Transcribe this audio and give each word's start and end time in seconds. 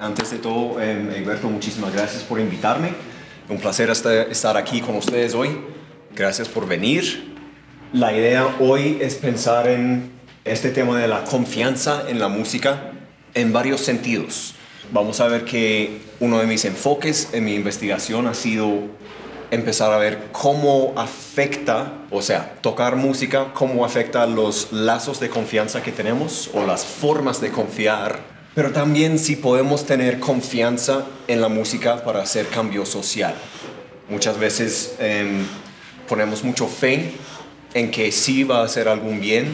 Antes 0.00 0.30
de 0.30 0.38
todo, 0.38 0.80
eh, 0.80 1.24
muchísimas 1.42 1.92
gracias 1.92 2.22
por 2.22 2.40
invitarme. 2.40 2.90
Un 3.48 3.58
placer 3.58 3.90
estar 3.90 4.56
aquí 4.56 4.80
con 4.80 4.96
ustedes 4.96 5.34
hoy. 5.34 5.58
Gracias 6.14 6.48
por 6.48 6.66
venir. 6.66 7.34
La 7.92 8.12
idea 8.12 8.56
hoy 8.60 8.98
es 9.00 9.14
pensar 9.14 9.68
en 9.68 10.10
este 10.44 10.70
tema 10.70 10.98
de 10.98 11.08
la 11.08 11.24
confianza 11.24 12.04
en 12.08 12.18
la 12.18 12.28
música 12.28 12.92
en 13.34 13.52
varios 13.52 13.80
sentidos. 13.80 14.54
Vamos 14.92 15.20
a 15.20 15.28
ver 15.28 15.44
que 15.44 16.00
uno 16.20 16.38
de 16.38 16.46
mis 16.46 16.64
enfoques 16.64 17.30
en 17.32 17.44
mi 17.44 17.54
investigación 17.54 18.26
ha 18.26 18.34
sido 18.34 18.88
empezar 19.50 19.92
a 19.92 19.98
ver 19.98 20.28
cómo 20.32 20.92
afecta, 20.96 21.92
o 22.10 22.22
sea, 22.22 22.56
tocar 22.60 22.96
música, 22.96 23.52
cómo 23.54 23.84
afecta 23.84 24.26
los 24.26 24.72
lazos 24.72 25.20
de 25.20 25.30
confianza 25.30 25.82
que 25.82 25.92
tenemos 25.92 26.50
o 26.54 26.66
las 26.66 26.84
formas 26.84 27.40
de 27.40 27.50
confiar, 27.50 28.33
pero 28.54 28.70
también 28.70 29.18
si 29.18 29.36
podemos 29.36 29.84
tener 29.84 30.20
confianza 30.20 31.06
en 31.26 31.40
la 31.40 31.48
música 31.48 32.04
para 32.04 32.22
hacer 32.22 32.46
cambio 32.46 32.86
social. 32.86 33.34
Muchas 34.08 34.38
veces 34.38 34.94
em, 34.98 35.44
ponemos 36.08 36.44
mucho 36.44 36.68
fe 36.68 37.12
en 37.74 37.90
que 37.90 38.12
sí 38.12 38.44
va 38.44 38.60
a 38.60 38.64
hacer 38.64 38.88
algún 38.88 39.20
bien 39.20 39.48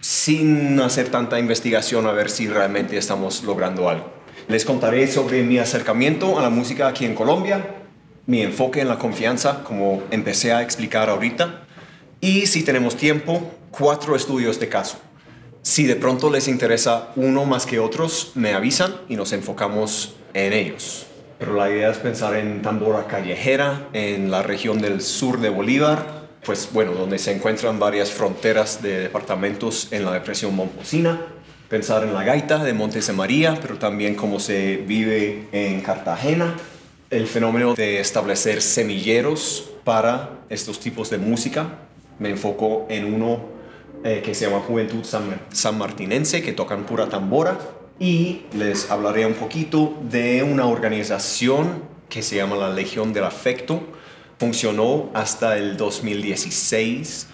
sin 0.00 0.78
hacer 0.80 1.08
tanta 1.08 1.38
investigación 1.38 2.06
a 2.06 2.12
ver 2.12 2.30
si 2.30 2.46
realmente 2.46 2.98
estamos 2.98 3.42
logrando 3.42 3.88
algo. 3.88 4.12
Les 4.48 4.66
contaré 4.66 5.06
sobre 5.06 5.42
mi 5.42 5.58
acercamiento 5.58 6.38
a 6.38 6.42
la 6.42 6.50
música 6.50 6.88
aquí 6.88 7.06
en 7.06 7.14
Colombia, 7.14 7.66
mi 8.26 8.42
enfoque 8.42 8.82
en 8.82 8.88
la 8.88 8.98
confianza, 8.98 9.64
como 9.64 10.02
empecé 10.10 10.52
a 10.52 10.60
explicar 10.60 11.08
ahorita, 11.08 11.62
y 12.20 12.46
si 12.46 12.62
tenemos 12.62 12.96
tiempo, 12.96 13.50
cuatro 13.70 14.14
estudios 14.14 14.60
de 14.60 14.68
caso. 14.68 14.98
Si 15.64 15.86
de 15.86 15.96
pronto 15.96 16.28
les 16.28 16.46
interesa 16.46 17.08
uno 17.16 17.46
más 17.46 17.64
que 17.64 17.78
otros, 17.78 18.32
me 18.34 18.52
avisan 18.52 18.96
y 19.08 19.16
nos 19.16 19.32
enfocamos 19.32 20.14
en 20.34 20.52
ellos. 20.52 21.06
Pero 21.38 21.54
la 21.54 21.70
idea 21.70 21.90
es 21.90 21.96
pensar 21.96 22.36
en 22.36 22.60
tambora 22.60 23.06
callejera, 23.06 23.88
en 23.94 24.30
la 24.30 24.42
región 24.42 24.78
del 24.82 25.00
sur 25.00 25.40
de 25.40 25.48
Bolívar, 25.48 26.28
pues 26.44 26.68
bueno, 26.70 26.92
donde 26.92 27.18
se 27.18 27.32
encuentran 27.32 27.78
varias 27.78 28.10
fronteras 28.10 28.82
de 28.82 28.98
departamentos 28.98 29.88
en 29.90 30.04
la 30.04 30.12
depresión 30.12 30.54
Momposina, 30.54 31.18
pensar 31.70 32.04
en 32.04 32.12
la 32.12 32.24
gaita 32.24 32.62
de 32.62 32.74
Montes 32.74 33.06
de 33.06 33.14
María, 33.14 33.58
pero 33.58 33.78
también 33.78 34.16
cómo 34.16 34.40
se 34.40 34.76
vive 34.76 35.48
en 35.52 35.80
Cartagena, 35.80 36.56
el 37.08 37.26
fenómeno 37.26 37.74
de 37.74 38.00
establecer 38.00 38.60
semilleros 38.60 39.70
para 39.82 40.40
estos 40.50 40.78
tipos 40.78 41.08
de 41.08 41.16
música. 41.16 41.78
Me 42.18 42.28
enfoco 42.28 42.86
en 42.90 43.14
uno 43.14 43.53
eh, 44.06 44.20
que 44.22 44.34
se 44.34 44.44
llama 44.44 44.60
Juventud 44.60 45.02
San, 45.02 45.78
Martinense, 45.78 46.42
que 46.42 46.52
tocan 46.52 46.84
pura 46.84 47.08
tambora, 47.08 47.58
y 47.98 48.42
les 48.52 48.90
hablaré 48.90 49.24
un 49.24 49.32
poquito 49.32 49.96
de 50.02 50.42
una 50.42 50.66
organización 50.66 51.82
que 52.10 52.20
se 52.20 52.36
llama 52.36 52.54
la 52.56 52.68
Legión 52.68 53.14
del 53.14 53.24
Afecto. 53.24 53.80
Funcionó 54.38 55.08
hasta 55.14 55.56
el 55.56 55.78
2016 55.78 57.28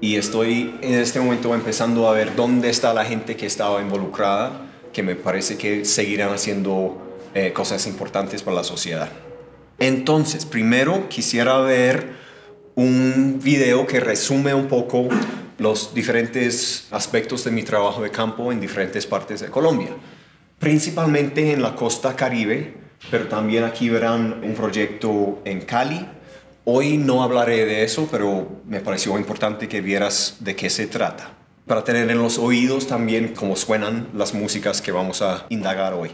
y 0.00 0.16
estoy 0.16 0.74
en 0.80 0.94
este 0.94 1.20
momento 1.20 1.54
empezando 1.54 2.08
a 2.08 2.12
ver 2.12 2.34
dónde 2.34 2.70
está 2.70 2.94
la 2.94 3.04
gente 3.04 3.36
que 3.36 3.44
estaba 3.44 3.82
involucrada, 3.82 4.70
que 4.94 5.02
me 5.02 5.16
parece 5.16 5.58
que 5.58 5.84
seguirán 5.84 6.32
haciendo 6.32 6.96
eh, 7.34 7.52
cosas 7.52 7.86
importantes 7.86 8.42
para 8.42 8.56
la 8.56 8.64
sociedad. 8.64 9.10
Entonces, 9.78 10.46
primero 10.46 11.10
quisiera 11.10 11.58
ver 11.58 12.14
un 12.74 13.38
video 13.42 13.86
que 13.86 14.00
resume 14.00 14.54
un 14.54 14.68
poco 14.68 15.08
los 15.58 15.94
diferentes 15.94 16.88
aspectos 16.90 17.44
de 17.44 17.50
mi 17.50 17.62
trabajo 17.62 18.02
de 18.02 18.10
campo 18.10 18.52
en 18.52 18.60
diferentes 18.60 19.06
partes 19.06 19.40
de 19.40 19.48
Colombia, 19.48 19.90
principalmente 20.58 21.52
en 21.52 21.62
la 21.62 21.74
costa 21.74 22.14
caribe, 22.14 22.74
pero 23.10 23.28
también 23.28 23.64
aquí 23.64 23.88
verán 23.88 24.40
un 24.42 24.54
proyecto 24.54 25.40
en 25.44 25.60
Cali, 25.62 26.06
Hoy 26.68 26.98
no 26.98 27.22
hablaré 27.22 27.64
de 27.64 27.84
eso, 27.84 28.08
pero 28.10 28.60
me 28.66 28.80
pareció 28.80 29.16
importante 29.16 29.68
que 29.68 29.80
vieras 29.80 30.38
de 30.40 30.56
qué 30.56 30.68
se 30.68 30.88
trata, 30.88 31.30
para 31.64 31.84
tener 31.84 32.10
en 32.10 32.18
los 32.18 32.38
oídos 32.38 32.88
también 32.88 33.34
cómo 33.36 33.54
suenan 33.54 34.08
las 34.12 34.34
músicas 34.34 34.82
que 34.82 34.90
vamos 34.90 35.22
a 35.22 35.46
indagar 35.48 35.94
hoy. 35.94 36.10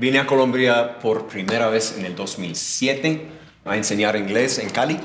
Vine 0.00 0.18
a 0.18 0.26
Colombia 0.26 0.98
por 0.98 1.26
primera 1.26 1.68
vez 1.68 1.94
en 1.98 2.06
el 2.06 2.16
2007. 2.16 3.28
a 3.66 3.76
enseñar 3.76 4.16
inglés 4.16 4.58
en 4.58 4.70
Cali. 4.70 4.98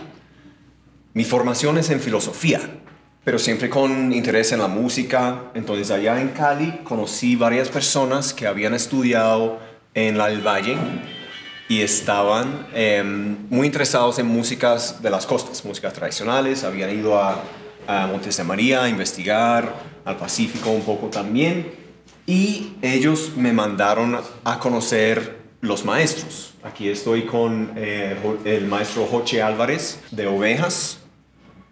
Mi 1.14 1.26
formación 1.26 1.78
es 1.78 1.90
en 1.90 2.00
filosofía, 2.00 2.62
pero 3.26 3.38
siempre 3.38 3.70
con 3.70 4.14
interés 4.14 4.54
en 4.54 4.60
la 4.60 4.70
música. 4.70 5.52
Entonces 5.54 5.92
allá 5.92 6.22
en 6.22 6.30
Cali 6.30 6.80
conocí 6.86 7.36
varias 7.36 7.68
personas 7.68 8.34
que 8.34 8.48
habían 8.48 8.74
estudiado 8.74 9.60
en 9.94 10.18
la 10.18 10.28
del 10.28 10.40
Valle 10.40 10.78
y 11.68 11.82
estaban 11.82 12.66
em, 12.74 13.36
muy 13.50 13.68
interesados 13.68 14.18
en 14.20 14.28
músicas 14.28 15.02
de 15.02 15.10
las 15.10 15.26
costas, 15.26 15.66
músicas 15.66 15.92
tradicionales, 15.92 16.64
habían 16.64 16.98
ido 16.98 17.22
a, 17.22 17.44
a 17.86 18.08
Montes 18.08 18.38
de 18.38 18.46
María 18.46 18.84
a 18.84 18.88
investigar, 18.88 19.76
al 20.06 20.16
Pacífico 20.16 20.70
un 20.70 20.84
poco 20.84 21.08
también, 21.08 21.85
y 22.26 22.74
ellos 22.82 23.34
me 23.36 23.54
mandaron 23.54 24.20
a 24.44 24.60
conocer 24.60 25.40
los 25.62 25.86
maestros. 25.86 26.54
Aquí 26.64 26.90
estoy 26.90 27.26
con 27.26 27.74
eh, 27.76 28.16
el 28.46 28.68
maestro 28.68 29.06
Joche 29.06 29.42
Álvarez 29.42 30.02
de 30.12 30.28
Ovejas, 30.28 31.00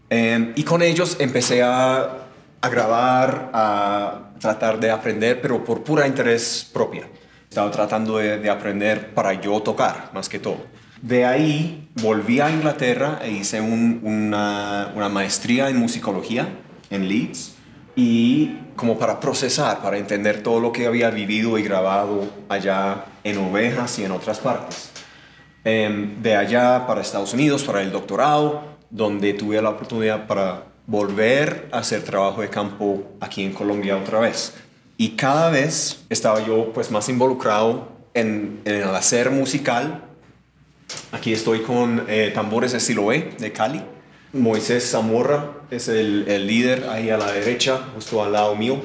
em, 0.09 0.53
y 0.55 0.63
con 0.63 0.81
ellos 0.81 1.17
empecé 1.19 1.63
a, 1.63 2.27
a 2.61 2.69
grabar, 2.69 3.49
a 3.53 4.31
tratar 4.39 4.79
de 4.79 4.91
aprender, 4.91 5.41
pero 5.41 5.63
por 5.63 5.83
pura 5.83 6.07
interés 6.07 6.69
propia. 6.71 7.07
Estaba 7.49 7.69
tratando 7.69 8.17
de, 8.17 8.49
aprender 8.49 9.13
para 9.13 9.33
yo 9.33 9.61
tocar, 9.61 10.09
más 10.13 10.27
que 10.27 10.39
todo. 10.39 10.57
De 11.01 11.23
ahí 11.23 11.87
volví 12.01 12.39
a 12.39 12.49
Inglaterra 12.49 13.19
e 13.21 13.31
hice 13.31 13.61
una, 13.61 14.91
una, 14.95 15.09
maestría 15.09 15.69
en 15.69 15.77
musicología 15.77 16.47
en 16.89 17.07
Leeds 17.07 17.55
y 17.95 18.57
como 18.75 18.97
para 18.97 19.19
procesar, 19.19 19.81
para 19.81 19.97
entender 19.97 20.41
todo 20.41 20.59
lo 20.59 20.71
que 20.71 20.87
había 20.87 21.09
vivido 21.09 21.57
y 21.57 21.63
grabado 21.63 22.27
allá 22.49 23.05
en 23.23 23.37
Ovejas 23.37 23.99
y 23.99 24.05
en 24.05 24.11
otras 24.11 24.39
partes. 24.39 24.89
Em, 25.63 26.21
de 26.21 26.35
allá 26.35 26.85
para 26.87 27.01
Estados 27.01 27.33
Unidos, 27.33 27.63
para 27.63 27.81
el 27.81 27.91
doctorado, 27.91 28.63
donde 28.89 29.33
tuve 29.33 29.61
la 29.61 29.69
oportunidad 29.69 30.27
para 30.27 30.65
volver 30.87 31.69
a 31.71 31.79
hacer 31.79 32.03
trabajo 32.03 32.41
de 32.41 32.49
campo 32.49 33.03
aquí 33.21 33.43
en 33.43 33.53
Colombia 33.53 33.95
otra 33.95 34.19
vez. 34.19 34.53
Y 34.97 35.11
cada 35.11 35.49
vez 35.49 36.03
estaba 36.09 36.45
yo 36.45 36.71
pues 36.73 36.91
más 36.91 37.07
involucrado 37.09 37.89
en, 38.13 38.61
el 38.65 38.83
hacer 38.83 39.31
musical. 39.31 40.03
Aquí 41.11 41.33
estoy 41.33 41.61
con 41.61 42.05
eh, 42.07 42.31
Tambores 42.33 42.73
estilo 42.73 43.11
E 43.11 43.31
de 43.39 43.51
Cali. 43.51 43.81
Moisés 44.33 44.89
Zamorra 44.89 45.51
es 45.69 45.87
el, 45.87 46.25
el, 46.27 46.47
líder 46.47 46.89
ahí 46.89 47.11
a 47.11 47.17
la 47.17 47.31
derecha, 47.31 47.79
justo 47.93 48.23
al 48.23 48.33
lado 48.33 48.55
mío. 48.55 48.81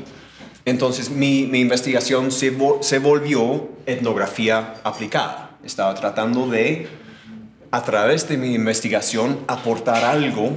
Entonces 0.66 1.08
mi, 1.08 1.46
mi 1.46 1.60
investigación 1.60 2.30
se, 2.30 2.54
se 2.80 2.98
volvió 2.98 3.68
etnografía 3.86 4.74
aplicada. 4.84 5.56
Estaba 5.64 5.94
tratando 5.94 6.46
de, 6.46 6.88
a 7.70 7.82
través 7.82 8.28
de 8.28 8.36
mi 8.36 8.54
investigación, 8.54 9.40
aportar 9.46 10.04
algo 10.04 10.52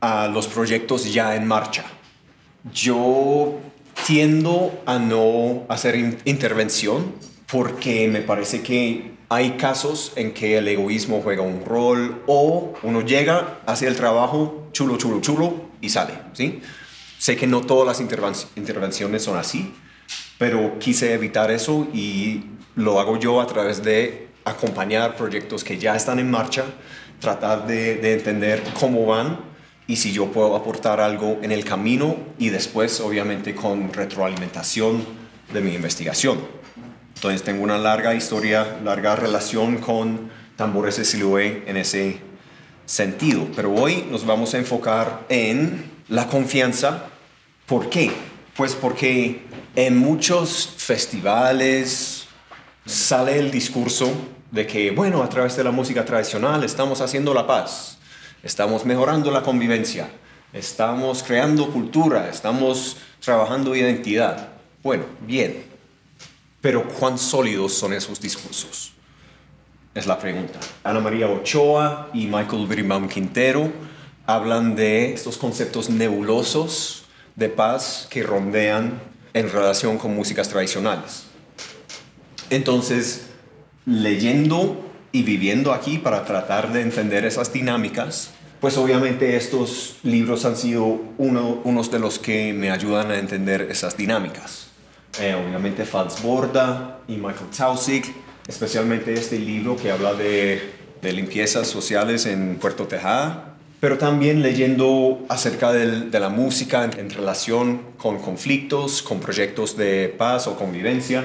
a 0.00 0.28
los 0.28 0.46
proyectos 0.46 1.12
ya 1.12 1.36
en 1.36 1.46
marcha. 1.46 1.84
Yo 2.72 3.60
tiendo 4.06 4.82
a 4.86 4.98
no 4.98 5.64
hacer 5.68 6.20
intervención 6.24 7.12
porque 7.50 8.08
me 8.08 8.22
parece 8.22 8.62
que 8.62 9.15
hay 9.28 9.52
casos 9.52 10.12
en 10.16 10.32
que 10.32 10.56
el 10.58 10.68
egoísmo 10.68 11.20
juega 11.22 11.42
un 11.42 11.64
rol 11.64 12.22
o 12.26 12.74
uno 12.82 13.00
llega, 13.00 13.60
hace 13.66 13.86
el 13.88 13.96
trabajo, 13.96 14.68
chulo, 14.72 14.96
chulo, 14.96 15.20
chulo 15.20 15.70
y 15.80 15.88
sale, 15.88 16.14
¿sí? 16.32 16.60
Sé 17.18 17.36
que 17.36 17.46
no 17.46 17.62
todas 17.62 17.86
las 17.86 18.00
intervenciones 18.56 19.22
son 19.24 19.36
así, 19.36 19.74
pero 20.38 20.78
quise 20.78 21.12
evitar 21.14 21.50
eso 21.50 21.88
y 21.92 22.44
lo 22.76 23.00
hago 23.00 23.18
yo 23.18 23.40
a 23.40 23.46
través 23.46 23.82
de 23.82 24.28
acompañar 24.44 25.16
proyectos 25.16 25.64
que 25.64 25.78
ya 25.78 25.96
están 25.96 26.18
en 26.18 26.30
marcha, 26.30 26.64
tratar 27.18 27.66
de, 27.66 27.96
de 27.96 28.12
entender 28.12 28.62
cómo 28.78 29.06
van 29.06 29.40
y 29.88 29.96
si 29.96 30.12
yo 30.12 30.26
puedo 30.26 30.54
aportar 30.54 31.00
algo 31.00 31.38
en 31.42 31.50
el 31.50 31.64
camino 31.64 32.16
y 32.38 32.50
después 32.50 33.00
obviamente 33.00 33.54
con 33.54 33.92
retroalimentación 33.92 35.04
de 35.52 35.60
mi 35.60 35.74
investigación. 35.74 36.38
Entonces 37.16 37.42
tengo 37.42 37.64
una 37.64 37.78
larga 37.78 38.14
historia, 38.14 38.78
larga 38.84 39.16
relación 39.16 39.78
con 39.78 40.30
tambores 40.54 40.96
de 40.96 41.04
Siloé 41.04 41.64
en 41.66 41.76
ese 41.76 42.20
sentido. 42.84 43.48
Pero 43.56 43.74
hoy 43.74 44.06
nos 44.10 44.24
vamos 44.24 44.54
a 44.54 44.58
enfocar 44.58 45.24
en 45.28 45.90
la 46.08 46.28
confianza. 46.28 47.06
¿Por 47.66 47.90
qué? 47.90 48.12
Pues 48.56 48.74
porque 48.74 49.42
en 49.74 49.98
muchos 49.98 50.74
festivales 50.76 52.28
sale 52.84 53.38
el 53.38 53.50
discurso 53.50 54.12
de 54.52 54.66
que, 54.66 54.92
bueno, 54.92 55.22
a 55.22 55.28
través 55.28 55.56
de 55.56 55.64
la 55.64 55.72
música 55.72 56.04
tradicional 56.04 56.62
estamos 56.62 57.00
haciendo 57.00 57.34
la 57.34 57.46
paz 57.46 57.96
estamos 58.46 58.84
mejorando 58.84 59.32
la 59.32 59.42
convivencia, 59.42 60.08
estamos 60.52 61.24
creando 61.24 61.68
cultura, 61.72 62.28
estamos 62.30 62.96
trabajando 63.20 63.74
identidad. 63.74 64.50
Bueno, 64.84 65.04
bien, 65.20 65.64
pero 66.66 66.82
¿cuán 66.82 67.16
sólidos 67.16 67.74
son 67.74 67.92
esos 67.92 68.20
discursos? 68.20 68.90
Es 69.94 70.04
la 70.04 70.18
pregunta. 70.18 70.58
Ana 70.82 70.98
María 70.98 71.28
Ochoa 71.28 72.10
y 72.12 72.26
Michael 72.26 72.66
Birnbaum 72.66 73.06
Quintero 73.08 73.70
hablan 74.26 74.74
de 74.74 75.12
estos 75.12 75.36
conceptos 75.36 75.88
nebulosos 75.90 77.04
de 77.36 77.50
paz 77.50 78.08
que 78.10 78.24
rondean 78.24 79.00
en 79.32 79.48
relación 79.48 79.96
con 79.96 80.16
músicas 80.16 80.48
tradicionales. 80.48 81.26
Entonces, 82.50 83.28
leyendo 83.84 84.90
y 85.12 85.22
viviendo 85.22 85.72
aquí 85.72 85.98
para 85.98 86.24
tratar 86.24 86.72
de 86.72 86.82
entender 86.82 87.24
esas 87.24 87.52
dinámicas, 87.52 88.30
pues 88.60 88.76
obviamente 88.76 89.36
estos 89.36 89.98
libros 90.02 90.44
han 90.44 90.56
sido 90.56 91.00
uno, 91.16 91.62
de 91.92 91.98
los 92.00 92.18
que 92.18 92.52
me 92.52 92.72
ayudan 92.72 93.12
a 93.12 93.18
entender 93.20 93.68
esas 93.70 93.96
dinámicas. 93.96 94.65
Eh, 95.20 95.34
obviamente 95.34 95.84
Fals 95.84 96.22
Borda 96.22 96.98
y 97.08 97.12
Michael 97.12 97.50
Tausig, 97.56 98.04
especialmente 98.46 99.14
este 99.14 99.38
libro 99.38 99.76
que 99.76 99.90
habla 99.90 100.14
de, 100.14 100.74
limpiezas 101.02 101.68
sociales 101.68 102.26
en 102.26 102.56
Puerto 102.56 102.88
Tejada, 102.88 103.54
pero 103.78 103.96
también 103.96 104.42
leyendo 104.42 105.24
acerca 105.28 105.72
de 105.72 106.18
la 106.18 106.28
música 106.28 106.82
en, 106.82 107.10
relación 107.10 107.80
con 107.96 108.18
conflictos, 108.18 109.02
con 109.02 109.20
proyectos 109.20 109.76
de 109.76 110.12
paz 110.18 110.48
o 110.48 110.56
convivencia, 110.56 111.22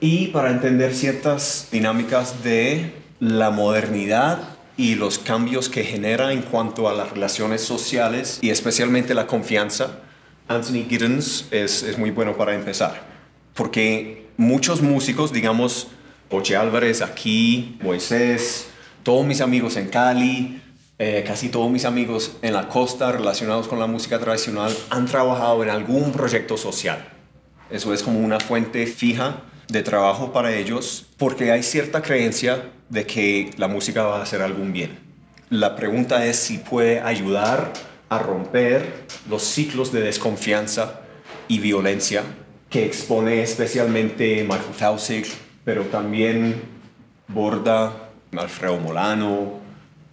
y 0.00 0.28
para 0.28 0.50
entender 0.50 0.94
ciertas 0.94 1.68
dinámicas 1.70 2.42
de 2.42 2.92
la 3.20 3.50
modernidad 3.50 4.40
y 4.76 4.96
los 4.96 5.20
cambios 5.20 5.68
que 5.68 5.84
genera 5.84 6.32
en 6.32 6.42
cuanto 6.42 6.88
a 6.88 6.92
las 6.92 7.12
relaciones 7.12 7.60
sociales 7.60 8.40
y 8.42 8.50
especialmente 8.50 9.14
la 9.14 9.28
confianza, 9.28 10.00
Anthony 10.48 10.88
Giddens 10.88 11.46
es 11.52 11.96
muy 11.98 12.10
bueno 12.10 12.36
para 12.36 12.56
empezar. 12.56 13.10
Porque 13.54 14.26
muchos 14.36 14.82
músicos, 14.82 15.32
digamos, 15.32 15.88
Oche 16.30 16.56
Álvarez 16.56 17.02
aquí, 17.02 17.76
Moisés, 17.82 18.68
todos 19.02 19.26
mis 19.26 19.40
amigos 19.40 19.76
en 19.76 19.88
Cali, 19.88 20.62
eh, 20.98 21.24
casi 21.26 21.48
todos 21.48 21.70
mis 21.70 21.84
amigos 21.84 22.36
en 22.42 22.52
la 22.52 22.68
costa 22.68 23.10
relacionados 23.10 23.66
con 23.66 23.78
la 23.78 23.86
música 23.86 24.18
tradicional 24.18 24.76
han 24.90 25.06
trabajado 25.06 25.62
en 25.62 25.70
algún 25.70 26.12
proyecto 26.12 26.56
social. 26.56 27.04
Eso 27.70 27.94
es 27.94 28.02
como 28.02 28.20
una 28.20 28.38
fuente 28.38 28.86
fija 28.86 29.42
de 29.68 29.82
trabajo 29.82 30.32
para 30.32 30.54
ellos 30.54 31.06
porque 31.16 31.52
hay 31.52 31.62
cierta 31.62 32.02
creencia 32.02 32.70
de 32.90 33.06
que 33.06 33.50
la 33.56 33.66
música 33.66 34.02
va 34.02 34.18
a 34.18 34.22
hacer 34.22 34.42
algún 34.42 34.72
bien. 34.72 34.98
La 35.48 35.74
pregunta 35.74 36.26
es 36.26 36.36
si 36.36 36.58
puede 36.58 37.00
ayudar 37.00 37.72
a 38.08 38.18
romper 38.18 39.06
los 39.28 39.42
ciclos 39.42 39.92
de 39.92 40.02
desconfianza 40.02 41.00
y 41.48 41.60
violencia 41.60 42.24
que 42.70 42.86
expone 42.86 43.42
especialmente 43.42 44.42
Michael 44.44 44.76
Tausig, 44.78 45.26
pero 45.64 45.84
también 45.86 46.62
Borda, 47.28 48.10
Alfredo 48.36 48.78
Molano, 48.78 49.58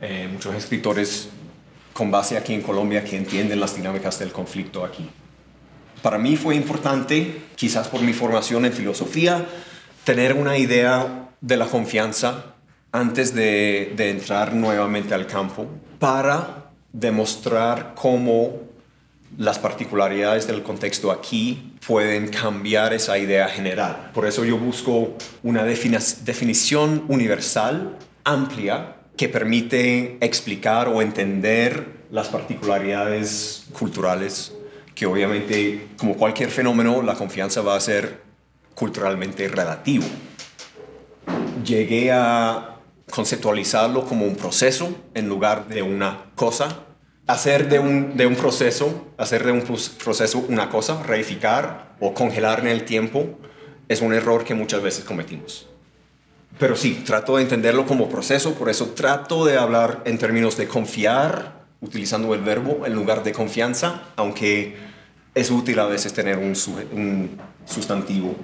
eh, 0.01 0.27
muchos 0.31 0.55
escritores 0.55 1.29
con 1.93 2.11
base 2.11 2.37
aquí 2.37 2.53
en 2.53 2.61
Colombia 2.61 3.03
que 3.03 3.15
entienden 3.15 3.59
las 3.59 3.75
dinámicas 3.75 4.19
del 4.19 4.31
conflicto 4.31 4.83
aquí. 4.83 5.07
Para 6.01 6.17
mí 6.17 6.35
fue 6.35 6.55
importante, 6.55 7.43
quizás 7.55 7.87
por 7.87 8.01
mi 8.01 8.13
formación 8.13 8.65
en 8.65 8.73
filosofía, 8.73 9.45
tener 10.03 10.33
una 10.33 10.57
idea 10.57 11.29
de 11.41 11.57
la 11.57 11.65
confianza 11.65 12.55
antes 12.91 13.33
de, 13.33 13.93
entrar 13.97 14.53
nuevamente 14.53 15.13
al 15.13 15.27
campo 15.27 15.67
para 15.99 16.71
demostrar 16.93 17.93
cómo 17.95 18.61
las 19.37 19.59
particularidades 19.59 20.47
del 20.47 20.63
contexto 20.63 21.11
aquí 21.11 21.66
pueden 21.85 22.29
cambiar 22.29 22.93
esa 22.93 23.17
idea 23.17 23.47
general. 23.47 24.11
Por 24.13 24.25
eso 24.25 24.43
yo 24.45 24.57
busco 24.57 25.15
una 25.43 25.63
definición 25.63 27.05
universal, 27.07 27.97
amplia, 28.23 28.95
que 29.15 29.29
permite 29.29 30.17
explicar 30.21 30.87
o 30.87 31.01
entender 31.01 31.97
las 32.11 32.27
particularidades 32.27 33.65
culturales, 33.73 34.53
que 34.93 35.05
obviamente, 35.05 35.87
como 35.97 36.15
cualquier 36.15 36.49
fenómeno, 36.49 37.01
la 37.01 37.15
confianza 37.15 37.61
va 37.61 37.75
a 37.75 37.79
ser 37.79 38.21
culturalmente 38.75 39.47
relativo. 39.47 40.05
Llegué 41.65 42.11
a 42.11 42.75
conceptualizarlo 43.09 44.05
como 44.05 44.25
un 44.25 44.35
proceso 44.35 44.95
en 45.13 45.27
lugar 45.27 45.67
de 45.67 45.81
una 45.81 46.25
cosa. 46.35 46.83
Hacer 47.27 47.67
de 47.67 47.79
un, 47.79 48.15
de 48.15 48.25
un 48.25 48.35
proceso, 48.35 49.05
hacer 49.17 49.45
de 49.45 49.51
un 49.51 49.61
proceso 49.61 50.45
una 50.47 50.69
cosa, 50.69 51.03
reificar 51.03 51.95
o 51.99 52.13
congelar 52.13 52.61
en 52.61 52.67
el 52.67 52.85
tiempo, 52.85 53.37
es 53.89 54.01
un 54.01 54.13
error 54.13 54.43
que 54.43 54.53
muchas 54.53 54.81
veces 54.81 55.03
cometimos. 55.03 55.67
Pero 56.59 56.75
sí, 56.75 57.03
trato 57.05 57.35
de 57.35 57.43
entenderlo 57.43 57.85
como 57.85 58.09
proceso, 58.09 58.53
por 58.55 58.69
eso 58.69 58.87
trato 58.95 59.45
de 59.45 59.57
hablar 59.57 60.01
en 60.05 60.17
términos 60.17 60.57
de 60.57 60.67
confiar, 60.67 61.65
utilizando 61.81 62.33
el 62.33 62.41
verbo 62.41 62.85
en 62.85 62.93
lugar 62.93 63.23
de 63.23 63.31
confianza, 63.31 64.03
aunque 64.15 64.75
es 65.35 65.51
útil 65.51 65.77
a 65.79 65.85
veces 65.85 66.13
tener 66.13 66.37
un, 66.37 66.53
un 66.93 67.37
sustantivo. 67.65 68.35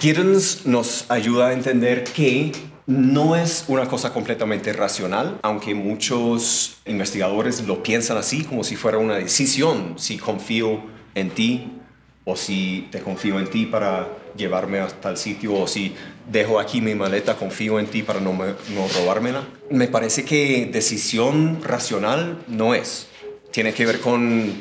Giddens 0.00 0.66
nos 0.66 1.04
ayuda 1.10 1.48
a 1.48 1.52
entender 1.52 2.02
que 2.04 2.52
no 2.86 3.36
es 3.36 3.64
una 3.68 3.86
cosa 3.86 4.12
completamente 4.12 4.72
racional, 4.72 5.38
aunque 5.42 5.74
muchos 5.74 6.78
investigadores 6.84 7.62
lo 7.66 7.82
piensan 7.82 8.16
así, 8.16 8.44
como 8.44 8.64
si 8.64 8.76
fuera 8.76 8.98
una 8.98 9.16
decisión, 9.16 9.94
si 9.98 10.18
confío 10.18 10.82
en 11.14 11.30
ti 11.30 11.78
o 12.24 12.36
si 12.36 12.88
te 12.90 13.00
confío 13.00 13.38
en 13.38 13.48
ti 13.48 13.66
para 13.66 14.08
llevarme 14.36 14.80
a 14.80 14.88
tal 14.88 15.16
sitio 15.16 15.54
o 15.54 15.66
si 15.66 15.94
dejo 16.30 16.58
aquí 16.58 16.80
mi 16.80 16.94
maleta, 16.94 17.36
confío 17.36 17.78
en 17.78 17.86
ti 17.86 18.02
para 18.02 18.20
no, 18.20 18.32
no 18.32 18.88
robármela. 18.94 19.46
Me 19.70 19.88
parece 19.88 20.24
que 20.24 20.68
decisión 20.72 21.62
racional 21.62 22.42
no 22.48 22.74
es. 22.74 23.08
Tiene 23.50 23.74
que 23.74 23.86
ver 23.86 24.00
con, 24.00 24.52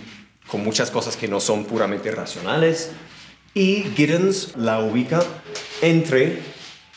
con 0.48 0.64
muchas 0.64 0.92
cosas 0.92 1.16
que 1.16 1.28
no 1.28 1.40
son 1.40 1.66
puramente 1.66 2.12
racionales 2.12 2.92
y 3.54 3.84
Giddens 3.96 4.56
la 4.56 4.80
ubica 4.80 5.24
entre 5.82 6.40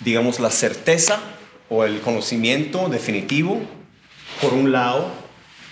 digamos, 0.04 0.40
la 0.40 0.50
certeza 0.50 1.20
o 1.68 1.84
el 1.84 2.00
conocimiento 2.00 2.88
definitivo 2.88 3.60
por 4.40 4.52
un 4.52 4.72
lado 4.72 5.10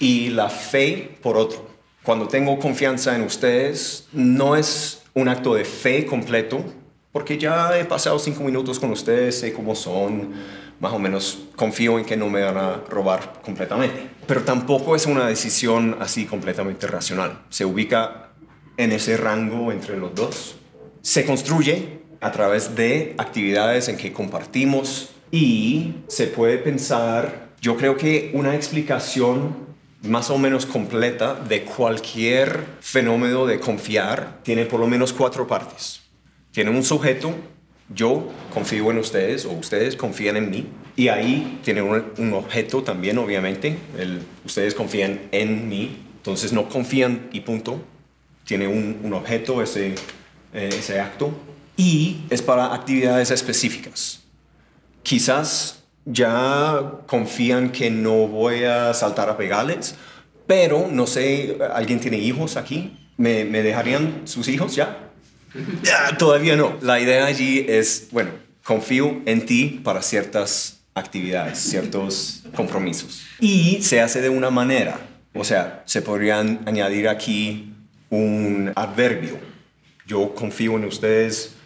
y 0.00 0.30
la 0.30 0.48
fe 0.48 1.16
por 1.22 1.36
otro. 1.36 1.70
Cuando 2.02 2.26
tengo 2.26 2.58
confianza 2.58 3.14
en 3.14 3.22
ustedes, 3.22 4.08
no 4.12 4.56
es 4.56 5.02
un 5.14 5.28
acto 5.28 5.54
de 5.54 5.64
fe 5.64 6.06
completo, 6.06 6.64
porque 7.12 7.38
ya 7.38 7.78
he 7.78 7.84
pasado 7.84 8.18
cinco 8.18 8.42
minutos 8.42 8.80
con 8.80 8.90
ustedes, 8.90 9.38
sé 9.38 9.52
cómo 9.52 9.74
son, 9.74 10.32
más 10.80 10.92
o 10.92 10.98
menos 10.98 11.38
confío 11.54 11.98
en 11.98 12.04
que 12.04 12.16
no 12.16 12.28
me 12.28 12.42
van 12.42 12.56
a 12.56 12.82
robar 12.88 13.40
completamente. 13.44 14.10
Pero 14.26 14.42
tampoco 14.42 14.96
es 14.96 15.06
una 15.06 15.28
decisión 15.28 15.96
así 16.00 16.24
completamente 16.24 16.88
racional. 16.88 17.42
Se 17.50 17.64
ubica 17.64 18.30
en 18.76 18.90
ese 18.90 19.16
rango 19.16 19.70
entre 19.70 19.96
los 19.96 20.14
dos. 20.14 20.56
Se 21.02 21.24
construye 21.24 22.01
a 22.22 22.30
través 22.30 22.74
de 22.76 23.14
actividades 23.18 23.88
en 23.88 23.96
que 23.96 24.12
compartimos 24.12 25.10
y 25.32 25.94
se 26.06 26.28
puede 26.28 26.56
pensar, 26.58 27.48
yo 27.60 27.76
creo 27.76 27.96
que 27.96 28.30
una 28.32 28.54
explicación 28.54 29.56
más 30.02 30.30
o 30.30 30.38
menos 30.38 30.64
completa 30.64 31.34
de 31.34 31.62
cualquier 31.62 32.64
fenómeno 32.80 33.44
de 33.44 33.58
confiar 33.58 34.38
tiene 34.44 34.66
por 34.66 34.78
lo 34.78 34.86
menos 34.86 35.12
cuatro 35.12 35.48
partes. 35.48 36.02
Tiene 36.52 36.70
un 36.70 36.84
sujeto, 36.84 37.34
yo 37.92 38.30
confío 38.54 38.90
en 38.92 38.98
ustedes 38.98 39.44
o 39.44 39.50
ustedes 39.52 39.96
confían 39.96 40.36
en 40.36 40.50
mí. 40.50 40.66
Y 40.94 41.08
ahí 41.08 41.60
tiene 41.64 41.82
un, 41.82 42.34
objeto 42.34 42.82
también, 42.82 43.18
obviamente. 43.18 43.76
ustedes 44.44 44.74
confían 44.74 45.22
en 45.32 45.68
mí. 45.68 46.04
Entonces 46.18 46.52
no 46.52 46.68
confían 46.68 47.28
y 47.32 47.40
punto. 47.40 47.82
Tiene 48.44 48.68
un, 48.68 49.12
objeto 49.12 49.62
ese, 49.62 49.94
eh, 50.52 50.68
ese 50.72 51.00
acto 51.00 51.32
y 51.82 52.24
es 52.30 52.40
para 52.40 52.72
actividades 52.72 53.32
específicas. 53.32 54.20
Quizás 55.02 55.82
ya 56.04 56.92
confían 57.08 57.72
que 57.72 57.90
no 57.90 58.28
voy 58.28 58.62
a 58.62 58.94
saltar 58.94 59.28
a 59.28 59.36
pegarles, 59.36 59.96
pero 60.46 60.88
no 60.88 61.08
sé, 61.08 61.58
¿alguien 61.74 61.98
tiene 61.98 62.18
hijos 62.18 62.56
aquí? 62.56 62.96
¿Me, 63.16 63.44
dejarían 63.44 64.22
sus 64.26 64.46
hijos 64.46 64.76
ya? 64.76 65.10
Todavía 66.18 66.54
no. 66.54 66.78
La 66.82 67.00
idea 67.00 67.26
allí 67.26 67.66
es, 67.68 68.08
bueno, 68.12 68.30
confío 68.62 69.20
en 69.26 69.44
ti 69.44 69.80
para 69.82 70.02
ciertas 70.02 70.82
actividades, 70.94 71.58
ciertos 71.58 72.44
compromisos. 72.54 73.24
Y 73.40 73.82
se 73.82 74.00
hace 74.00 74.20
de 74.20 74.28
una 74.28 74.50
manera, 74.50 75.00
o 75.34 75.42
sea, 75.42 75.82
se 75.86 76.00
podrían 76.00 76.60
añadir 76.64 77.08
aquí 77.08 77.74
un 78.08 78.70
adverbio. 78.76 79.36
Yo 80.06 80.32
confío 80.34 80.76
en 80.76 80.84
ustedes 80.84 81.56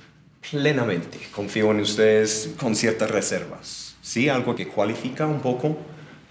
plenamente. 0.51 1.19
Confío 1.33 1.71
en 1.71 1.81
ustedes 1.81 2.51
con 2.59 2.75
ciertas 2.75 3.11
reservas. 3.11 3.97
¿Sí? 4.03 4.29
Algo 4.29 4.55
que 4.55 4.69
cualifica 4.69 5.27
un 5.27 5.41
poco 5.41 5.77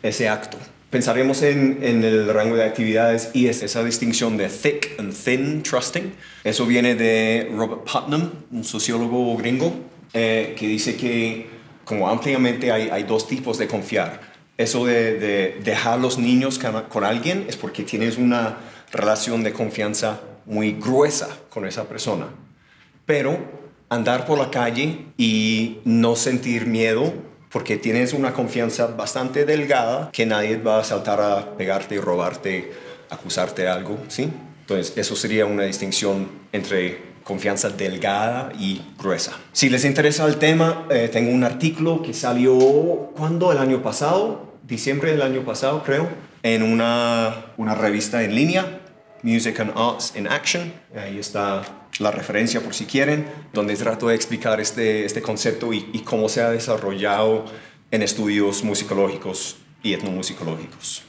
ese 0.01 0.29
acto. 0.29 0.57
Pensaremos 0.89 1.41
en, 1.41 1.83
el 1.83 2.33
rango 2.33 2.55
de 2.55 2.63
actividades 2.63 3.31
y 3.33 3.47
es 3.47 3.61
esa 3.63 3.83
distinción 3.83 4.37
de 4.37 4.47
thick 4.47 4.97
and 4.97 5.13
thin 5.13 5.61
trusting. 5.61 6.13
Eso 6.43 6.65
viene 6.65 6.95
de 6.95 7.51
Robert 7.53 7.81
Putnam, 7.83 8.31
un 8.51 8.63
sociólogo 8.63 9.35
gringo, 9.35 9.73
eh, 10.13 10.55
que 10.57 10.67
dice 10.67 10.95
que 10.95 11.47
como 11.83 12.07
ampliamente 12.07 12.71
hay, 12.71 12.89
hay, 12.89 13.03
dos 13.03 13.27
tipos 13.27 13.57
de 13.57 13.67
confiar. 13.67 14.21
Eso 14.57 14.85
de, 14.85 15.19
de 15.19 15.59
dejar 15.63 15.99
los 15.99 16.17
niños 16.17 16.59
con 16.87 17.03
alguien 17.03 17.45
es 17.49 17.57
porque 17.57 17.83
tienes 17.83 18.17
una 18.17 18.57
relación 18.91 19.43
de 19.43 19.51
confianza 19.51 20.21
muy 20.45 20.71
gruesa 20.71 21.27
con 21.49 21.65
esa 21.65 21.89
persona. 21.89 22.27
Pero 23.05 23.64
andar 23.95 24.25
por 24.25 24.37
la 24.37 24.51
calle 24.51 25.05
y 25.17 25.79
no 25.85 26.15
sentir 26.15 26.65
miedo 26.67 27.13
porque 27.51 27.77
tienes 27.77 28.11
una 28.13 28.33
confianza 28.33 28.87
bastante 28.87 29.45
delgada 29.45 30.09
que 30.11 30.25
nadie 30.25 30.57
va 30.57 30.79
a 30.79 30.83
saltar 30.83 31.21
a 31.21 31.57
pegarte, 31.57 31.99
robarte, 32.01 32.71
acusarte 33.09 33.61
de 33.61 33.69
algo, 33.69 33.97
¿sí? 34.09 34.29
Entonces, 34.59 34.97
eso 34.97 35.15
sería 35.15 35.45
una 35.45 35.63
distinción 35.63 36.27
entre 36.51 37.15
confianza 37.23 37.69
delgada 37.69 38.51
y 38.59 38.81
gruesa. 38.99 39.33
Si 39.53 39.69
les 39.69 39.85
interesa 39.85 40.25
el 40.25 40.35
tema, 40.35 40.85
eh, 40.89 41.09
tengo 41.11 41.31
un 41.31 41.43
artículo 41.43 42.01
que 42.01 42.13
salió, 42.13 42.57
¿cuándo? 43.15 43.51
El 43.51 43.57
año 43.57 43.81
pasado, 43.81 44.53
diciembre 44.63 45.11
del 45.11 45.21
año 45.21 45.45
pasado, 45.45 45.81
creo, 45.83 46.09
en 46.43 46.61
una, 46.61 47.53
una 47.57 47.73
revista 47.73 48.21
en 48.23 48.35
línea, 48.35 48.81
Music 49.23 49.59
and 49.59 49.71
Arts 49.75 50.13
in 50.15 50.27
Action. 50.27 50.73
Ahí 50.95 51.19
está 51.19 51.61
la 51.99 52.11
referencia 52.11 52.61
por 52.61 52.73
si 52.73 52.85
quieren, 52.85 53.27
donde 53.53 53.75
trato 53.75 54.07
de 54.07 54.15
explicar 54.15 54.59
este, 54.59 55.05
este 55.05 55.21
concepto 55.21 55.73
y, 55.73 55.81
cómo 56.05 56.29
se 56.29 56.41
ha 56.41 56.49
desarrollado 56.49 57.45
en 57.91 58.01
estudios 58.01 58.63
musicológicos 58.63 59.57
y 59.83 59.93
etnomusicológicos. 59.93 61.03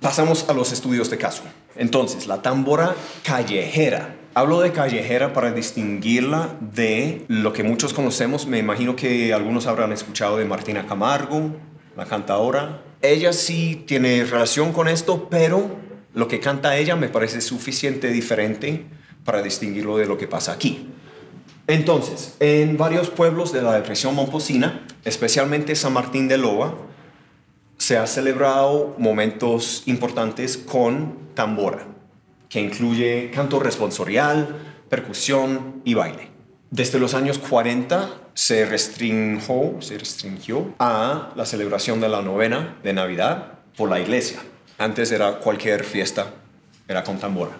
Pasamos 0.00 0.48
a 0.48 0.54
los 0.54 0.72
estudios 0.72 1.10
de 1.10 1.18
caso. 1.18 1.42
Entonces, 1.76 2.26
la 2.26 2.42
tambora 2.42 2.94
callejera. 3.22 4.16
Hablo 4.32 4.60
de 4.60 4.72
callejera 4.72 5.32
para 5.32 5.52
distinguirla 5.52 6.56
de 6.60 7.24
lo 7.28 7.52
que 7.52 7.62
muchos 7.62 7.92
conocemos. 7.92 8.46
Me 8.46 8.58
imagino 8.58 8.96
que 8.96 9.34
algunos 9.34 9.66
habrán 9.66 9.92
escuchado 9.92 10.38
de 10.38 10.44
Martina 10.44 10.86
Camargo, 10.86 11.50
la 11.96 12.06
cantadora. 12.06 12.82
Ella 13.02 13.32
sí 13.32 13.84
tiene 13.86 14.24
relación 14.24 14.72
con 14.72 14.88
esto, 14.88 15.28
pero 15.28 15.68
lo 16.14 16.28
que 16.28 16.40
canta 16.40 16.76
ella 16.76 16.96
me 16.96 17.08
parece 17.08 17.40
suficiente 17.40 18.08
diferente 18.08 18.86
para 19.24 19.42
distinguirlo 19.42 19.96
de 19.96 20.06
lo 20.06 20.18
que 20.18 20.26
pasa 20.26 20.52
aquí. 20.52 20.88
Entonces, 21.66 22.36
en 22.40 22.76
varios 22.76 23.10
pueblos 23.10 23.52
de 23.52 23.62
la 23.62 23.74
depresión 23.74 24.14
momposina, 24.14 24.86
especialmente 25.04 25.76
San 25.76 25.92
Martín 25.92 26.26
de 26.26 26.36
Loa, 26.36 26.74
se 27.78 27.96
ha 27.96 28.06
celebrado 28.06 28.94
momentos 28.98 29.84
importantes 29.86 30.56
con 30.56 31.16
tambora, 31.34 31.86
que 32.48 32.60
incluye 32.60 33.30
canto 33.32 33.60
responsorial, 33.60 34.56
percusión 34.88 35.80
y 35.84 35.94
baile. 35.94 36.28
Desde 36.70 36.98
los 36.98 37.14
años 37.14 37.38
40 37.38 38.10
se 38.34 38.66
restringió, 38.66 39.76
se 39.80 39.96
restringió 39.96 40.74
a 40.78 41.30
la 41.34 41.46
celebración 41.46 42.00
de 42.00 42.08
la 42.08 42.22
novena 42.22 42.78
de 42.82 42.92
Navidad 42.92 43.58
por 43.76 43.88
la 43.88 44.00
iglesia. 44.00 44.40
Antes 44.78 45.12
era 45.12 45.38
cualquier 45.38 45.84
fiesta, 45.84 46.34
era 46.86 47.02
con 47.04 47.18
tambora. 47.18 47.52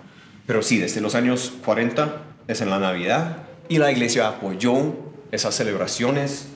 Pero 0.46 0.62
sí, 0.62 0.78
desde 0.78 1.00
los 1.00 1.14
años 1.14 1.52
40 1.64 2.22
es 2.48 2.60
en 2.60 2.70
la 2.70 2.78
Navidad 2.78 3.38
y 3.68 3.78
la 3.78 3.92
iglesia 3.92 4.28
apoyó 4.28 4.94
esas 5.30 5.54
celebraciones. 5.54 6.48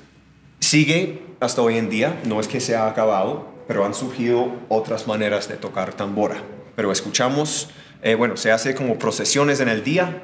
Sigue 0.58 1.22
hasta 1.40 1.62
hoy 1.62 1.78
en 1.78 1.90
día, 1.90 2.20
no 2.24 2.40
es 2.40 2.48
que 2.48 2.60
se 2.60 2.74
ha 2.74 2.88
acabado, 2.88 3.46
pero 3.68 3.84
han 3.84 3.94
surgido 3.94 4.52
otras 4.68 5.06
maneras 5.06 5.48
de 5.48 5.56
tocar 5.56 5.94
tambora. 5.94 6.42
Pero 6.74 6.90
escuchamos, 6.90 7.70
eh, 8.02 8.16
bueno, 8.16 8.36
se 8.36 8.50
hace 8.50 8.74
como 8.74 8.98
procesiones 8.98 9.60
en 9.60 9.68
el 9.68 9.84
día, 9.84 10.22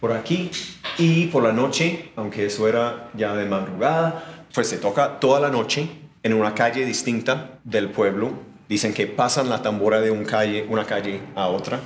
por 0.00 0.12
aquí, 0.12 0.50
y 0.96 1.26
por 1.26 1.42
la 1.42 1.52
noche, 1.52 2.10
aunque 2.16 2.46
eso 2.46 2.66
era 2.68 3.10
ya 3.14 3.34
de 3.34 3.44
madrugada, 3.44 4.46
pues 4.54 4.68
se 4.68 4.78
toca 4.78 5.20
toda 5.20 5.40
la 5.40 5.50
noche 5.50 5.90
en 6.22 6.32
una 6.32 6.54
calle 6.54 6.86
distinta 6.86 7.58
del 7.64 7.90
pueblo. 7.90 8.32
Dicen 8.68 8.94
que 8.94 9.06
pasan 9.06 9.50
la 9.50 9.62
tambora 9.62 10.00
de 10.00 10.10
una 10.10 10.84
calle 10.86 11.22
a 11.34 11.48
otra 11.48 11.80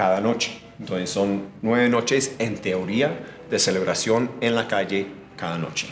cada 0.00 0.22
noche. 0.22 0.58
Entonces 0.78 1.10
son 1.10 1.42
nueve 1.60 1.90
noches 1.90 2.34
en 2.38 2.56
teoría 2.56 3.20
de 3.50 3.58
celebración 3.58 4.30
en 4.40 4.54
la 4.54 4.66
calle 4.66 5.08
cada 5.36 5.58
noche. 5.58 5.88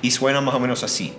Y 0.00 0.12
suena 0.12 0.40
más 0.40 0.54
o 0.54 0.60
menos 0.60 0.84
así. 0.84 1.12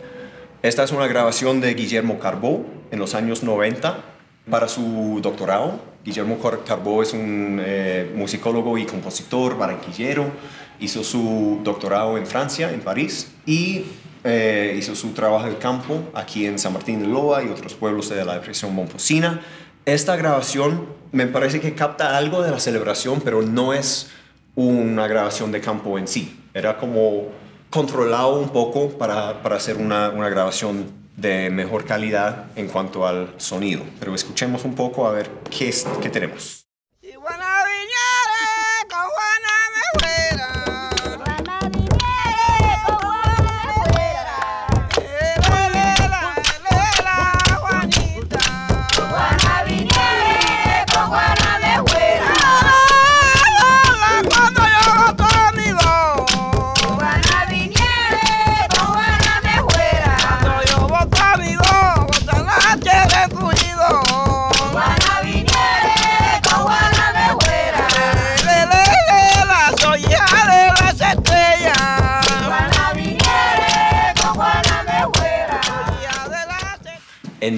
Esta 0.61 0.85
es 0.85 0.93
una 0.93 1.05
grabación 1.07 1.59
de 1.59 1.73
Guillermo 1.73 2.17
Carbó 2.17 2.65
en 2.91 2.99
los 2.99 3.13
años 3.13 3.43
90 3.43 4.05
para 4.49 4.69
su 4.69 5.19
doctorado. 5.21 5.81
Guillermo 6.05 6.39
Carbó 6.65 7.03
es 7.03 7.11
un 7.11 7.59
eh, 7.61 8.09
musicólogo 8.15 8.77
y 8.77 8.85
compositor 8.85 9.57
barranquillero. 9.57 10.31
Hizo 10.79 11.03
su 11.03 11.59
doctorado 11.61 12.17
en 12.17 12.25
Francia, 12.25 12.71
en 12.71 12.79
París, 12.79 13.33
y 13.45 13.83
eh, 14.23 14.77
hizo 14.79 14.95
su 14.95 15.09
trabajo 15.09 15.49
de 15.49 15.57
campo 15.57 16.03
aquí 16.13 16.45
en 16.45 16.57
San 16.57 16.71
Martín 16.71 17.01
de 17.01 17.07
Loa 17.07 17.43
y 17.43 17.49
otros 17.49 17.73
pueblos 17.73 18.07
de 18.07 18.23
la 18.23 18.35
depresión 18.35 18.73
Momposina. 18.73 19.41
Esta 19.87 20.17
grabación 20.17 20.85
me 21.13 21.27
parece 21.27 21.61
que 21.61 21.73
capta 21.73 22.17
algo 22.17 22.41
de 22.41 22.51
la 22.51 22.59
celebración, 22.59 23.21
pero 23.21 23.41
no 23.41 23.71
es 23.71 24.09
una 24.53 25.07
grabación 25.07 25.53
de 25.53 25.61
campo 25.61 25.97
en 25.97 26.09
sí. 26.09 26.43
Era 26.53 26.77
como 26.77 27.29
controlado 27.69 28.37
un 28.37 28.49
poco 28.49 28.89
para, 28.97 29.41
para 29.41 29.55
hacer 29.55 29.77
una, 29.77 30.09
una 30.09 30.27
grabación 30.27 30.91
de 31.15 31.49
mejor 31.51 31.85
calidad 31.85 32.47
en 32.57 32.67
cuanto 32.67 33.07
al 33.07 33.33
sonido. 33.37 33.81
Pero 33.97 34.13
escuchemos 34.13 34.65
un 34.65 34.75
poco 34.75 35.07
a 35.07 35.13
ver 35.13 35.29
qué, 35.49 35.73
qué 36.01 36.09
tenemos. 36.09 36.66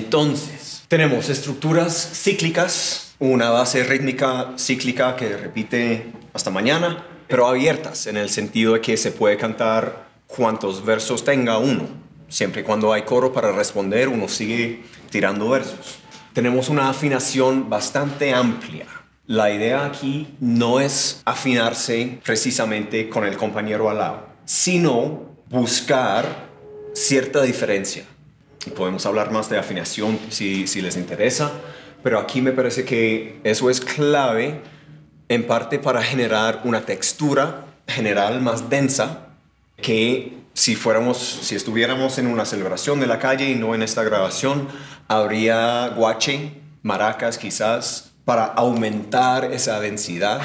Entonces, 0.09 0.85
tenemos 0.87 1.29
estructuras 1.29 1.93
cíclicas, 2.15 3.13
una 3.19 3.51
base 3.51 3.83
rítmica 3.83 4.55
cíclica 4.57 5.15
que 5.15 5.37
repite 5.37 6.11
hasta 6.33 6.49
mañana, 6.49 7.05
pero 7.27 7.45
abiertas 7.45 8.07
en 8.07 8.17
el 8.17 8.31
sentido 8.31 8.73
de 8.73 8.81
que 8.81 8.97
se 8.97 9.11
puede 9.11 9.37
cantar 9.37 10.07
cuantos 10.25 10.83
versos 10.83 11.23
tenga 11.23 11.59
uno. 11.59 11.87
Siempre 12.27 12.61
y 12.61 12.63
cuando 12.63 12.91
hay 12.91 13.03
coro 13.03 13.31
para 13.31 13.51
responder, 13.51 14.09
uno 14.09 14.27
sigue 14.27 14.81
tirando 15.11 15.47
versos. 15.47 15.99
Tenemos 16.33 16.69
una 16.69 16.89
afinación 16.89 17.69
bastante 17.69 18.33
amplia. 18.33 18.87
La 19.27 19.51
idea 19.51 19.85
aquí 19.85 20.33
no 20.39 20.79
es 20.79 21.21
afinarse 21.23 22.19
precisamente 22.25 23.09
con 23.09 23.25
el 23.25 23.37
compañero 23.37 23.91
al 23.91 23.99
lado, 23.99 24.27
sino 24.43 25.35
buscar 25.51 26.49
cierta 26.95 27.43
diferencia 27.43 28.05
podemos 28.75 29.05
hablar 29.05 29.31
más 29.31 29.49
de 29.49 29.57
afinación 29.57 30.19
si, 30.29 30.67
si 30.67 30.81
les 30.81 30.97
interesa, 30.97 31.51
pero 32.03 32.19
aquí 32.19 32.41
me 32.41 32.51
parece 32.51 32.85
que 32.85 33.39
eso 33.43 33.69
es 33.69 33.81
clave 33.81 34.61
en 35.27 35.45
parte 35.45 35.79
para 35.79 36.01
generar 36.01 36.61
una 36.63 36.81
textura 36.81 37.65
general 37.87 38.41
más 38.41 38.69
densa 38.69 39.27
que 39.81 40.33
si 40.53 40.75
fuéramos, 40.75 41.17
si 41.17 41.55
estuviéramos 41.55 42.17
en 42.17 42.27
una 42.27 42.45
celebración 42.45 42.99
de 42.99 43.07
la 43.07 43.19
calle 43.19 43.49
y 43.49 43.55
no 43.55 43.75
en 43.75 43.81
esta 43.81 44.03
grabación, 44.03 44.67
habría 45.07 45.87
guache, 45.89 46.51
maracas 46.83 47.37
quizás, 47.37 48.11
para 48.25 48.45
aumentar 48.45 49.45
esa 49.53 49.79
densidad 49.79 50.41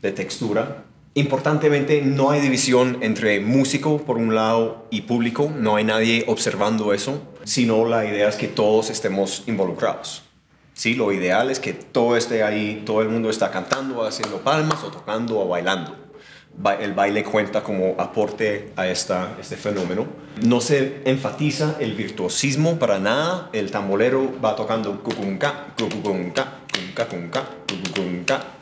de 0.00 0.12
textura. 0.12 0.84
Importantemente, 1.14 2.02
no 2.02 2.30
hay 2.30 2.40
división 2.40 2.98
entre 3.00 3.40
músico 3.40 3.98
por 4.04 4.16
un 4.16 4.34
lado 4.34 4.86
y 4.90 5.02
público, 5.02 5.52
no 5.54 5.76
hay 5.76 5.84
nadie 5.84 6.24
observando 6.28 6.92
eso, 6.92 7.20
sino 7.48 7.86
la 7.86 8.04
idea 8.04 8.28
es 8.28 8.36
que 8.36 8.46
todos 8.46 8.90
estemos 8.90 9.44
involucrados. 9.46 10.22
Sí, 10.74 10.94
lo 10.94 11.12
ideal 11.12 11.50
es 11.50 11.58
que 11.58 11.72
todo 11.72 12.14
esté 12.14 12.42
ahí, 12.42 12.82
todo 12.84 13.00
el 13.00 13.08
mundo 13.08 13.30
está 13.30 13.50
cantando, 13.50 14.04
haciendo 14.04 14.42
palmas 14.42 14.84
o 14.84 14.88
tocando 14.88 15.40
o 15.40 15.48
bailando. 15.48 15.96
El 16.78 16.92
baile 16.92 17.24
cuenta 17.24 17.62
como 17.62 17.94
aporte 17.98 18.72
a 18.76 18.86
esta, 18.86 19.34
este 19.40 19.56
fenómeno. 19.56 20.06
No 20.42 20.60
se 20.60 21.00
enfatiza 21.06 21.76
el 21.80 21.94
virtuosismo 21.94 22.78
para 22.78 22.98
nada. 22.98 23.48
El 23.54 23.70
tambolero 23.70 24.30
va 24.44 24.54
tocando 24.54 25.02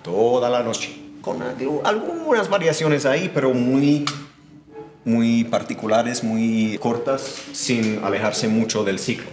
toda 0.02 0.48
la 0.48 0.62
noche 0.62 0.96
con 1.22 1.42
algunas 1.42 2.48
variaciones 2.48 3.04
ahí, 3.04 3.32
pero 3.34 3.52
muy, 3.52 4.04
muy 5.06 5.44
particulares, 5.44 6.24
muy 6.24 6.78
cortas, 6.82 7.44
sin 7.52 8.04
alejarse 8.04 8.48
mucho 8.48 8.84
del 8.84 8.98
ciclo. 8.98 9.28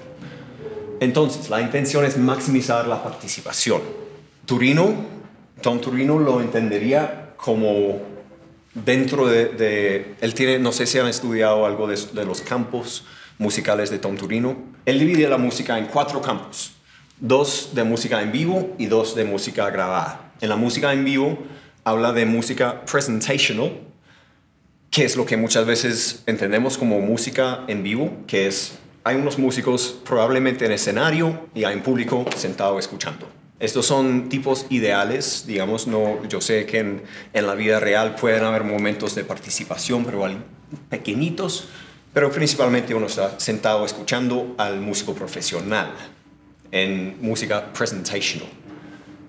Entonces, 0.99 1.49
la 1.49 1.59
intención 1.59 2.05
es 2.05 2.17
maximizar 2.17 2.87
la 2.87 3.03
participación. 3.03 3.81
Turino, 4.45 4.93
Tom 5.61 5.81
Turino 5.81 6.19
lo 6.19 6.41
entendería 6.41 7.33
como 7.37 8.01
dentro 8.75 9.27
de, 9.27 10.15
él 10.21 10.33
tiene, 10.35 10.59
no 10.59 10.71
sé 10.71 10.85
si 10.85 10.99
han 10.99 11.07
estudiado 11.07 11.65
algo 11.65 11.87
de, 11.87 11.97
de 12.13 12.23
los 12.23 12.41
campos 12.41 13.03
musicales 13.39 13.89
de 13.89 13.97
Tom 13.97 14.15
Turino. 14.15 14.55
Él 14.85 14.99
divide 14.99 15.27
la 15.27 15.39
música 15.39 15.79
en 15.79 15.87
cuatro 15.87 16.21
campos, 16.21 16.73
dos 17.19 17.71
de 17.73 17.83
música 17.83 18.21
en 18.21 18.31
vivo 18.31 18.75
y 18.77 18.85
dos 18.85 19.15
de 19.15 19.25
música 19.25 19.71
grabada. 19.71 20.33
En 20.39 20.49
la 20.49 20.55
música 20.55 20.93
en 20.93 21.03
vivo 21.03 21.39
habla 21.83 22.13
de 22.13 22.27
música 22.27 22.85
presentational, 22.85 23.71
que 24.93 25.03
es 25.03 25.15
lo 25.15 25.25
que 25.25 25.37
muchas 25.37 25.65
veces 25.65 26.21
entendemos 26.27 26.77
como 26.77 26.99
música 26.99 27.63
en 27.67 27.81
vivo, 27.81 28.15
que 28.27 28.45
es, 28.45 28.77
hay 29.03 29.15
unos 29.15 29.39
músicos 29.39 29.99
probablemente 30.05 30.67
en 30.67 30.71
escenario 30.71 31.47
y 31.55 31.63
hay 31.63 31.73
un 31.73 31.81
público 31.81 32.23
sentado 32.37 32.77
escuchando. 32.77 33.27
Estos 33.59 33.87
son 33.87 34.29
tipos 34.29 34.67
ideales, 34.69 35.45
digamos, 35.47 35.87
no, 35.87 36.23
yo 36.27 36.41
sé 36.41 36.67
que 36.67 36.77
en, 36.77 37.01
en 37.33 37.47
la 37.47 37.55
vida 37.55 37.79
real 37.79 38.13
pueden 38.13 38.43
haber 38.43 38.63
momentos 38.65 39.15
de 39.15 39.23
participación, 39.23 40.05
pero 40.05 40.23
pequeñitos, 40.89 41.69
pero 42.13 42.31
principalmente 42.31 42.93
uno 42.93 43.07
está 43.07 43.39
sentado 43.39 43.87
escuchando 43.87 44.53
al 44.59 44.79
músico 44.79 45.15
profesional 45.15 45.91
en 46.71 47.17
música 47.19 47.73
presentational. 47.73 48.47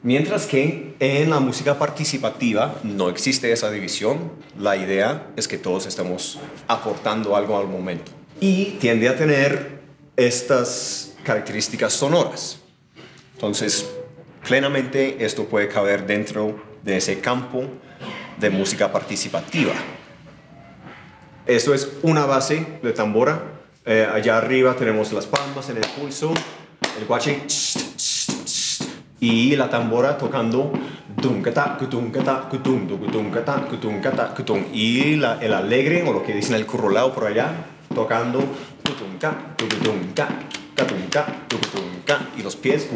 Mientras 0.05 0.45
que 0.45 0.95
en 1.01 1.31
la 1.31 1.41
música 1.41 1.79
participativa 1.79 2.79
no 2.83 3.09
existe 3.09 3.51
esa 3.51 3.71
división, 3.71 4.33
la 4.59 4.77
idea 4.77 5.29
es 5.35 5.49
que 5.49 5.57
todos 5.57 5.87
estamos 5.87 6.39
aportando 6.69 7.35
algo 7.35 7.57
al 7.57 7.69
momento. 7.69 8.13
Y 8.39 8.73
tiende 8.81 9.09
a 9.09 9.17
tener 9.17 9.81
estas 10.15 11.15
características 11.25 11.95
sonoras. 11.95 12.59
Entonces, 13.33 13.89
plenamente 14.47 15.25
esto 15.25 15.47
puede 15.47 15.69
caber 15.69 16.07
dentro 16.07 16.63
de 16.83 16.99
ese 16.99 17.21
campo 17.21 17.65
de 18.39 18.51
música 18.51 18.93
participativa. 18.93 19.73
Esto 21.47 21.73
es 21.73 21.89
una 22.03 22.27
base 22.27 22.67
de 22.83 22.93
tambora. 22.93 23.43
Eh, 23.87 24.07
allá 24.13 24.37
arriba 24.37 24.77
tenemos 24.77 25.11
las 25.15 25.25
palmas 25.25 25.71
en 25.71 25.79
el 25.79 25.87
pulso, 25.99 26.35
el 26.99 27.07
guache 27.07 27.41
y 29.25 29.57
la 29.57 29.71
tambora 29.71 30.19
tocando 30.19 30.73
y 34.73 35.17
la, 35.17 35.39
el 35.41 35.55
alegre 35.55 36.03
o 36.07 36.13
lo 36.13 36.23
que 36.23 36.35
dicen 36.35 36.57
el 36.57 36.67
currolao 36.67 37.15
por 37.15 37.25
allá 37.25 37.53
tocando 37.95 38.41
y 42.37 42.43
los 42.43 42.57
pies 42.57 42.89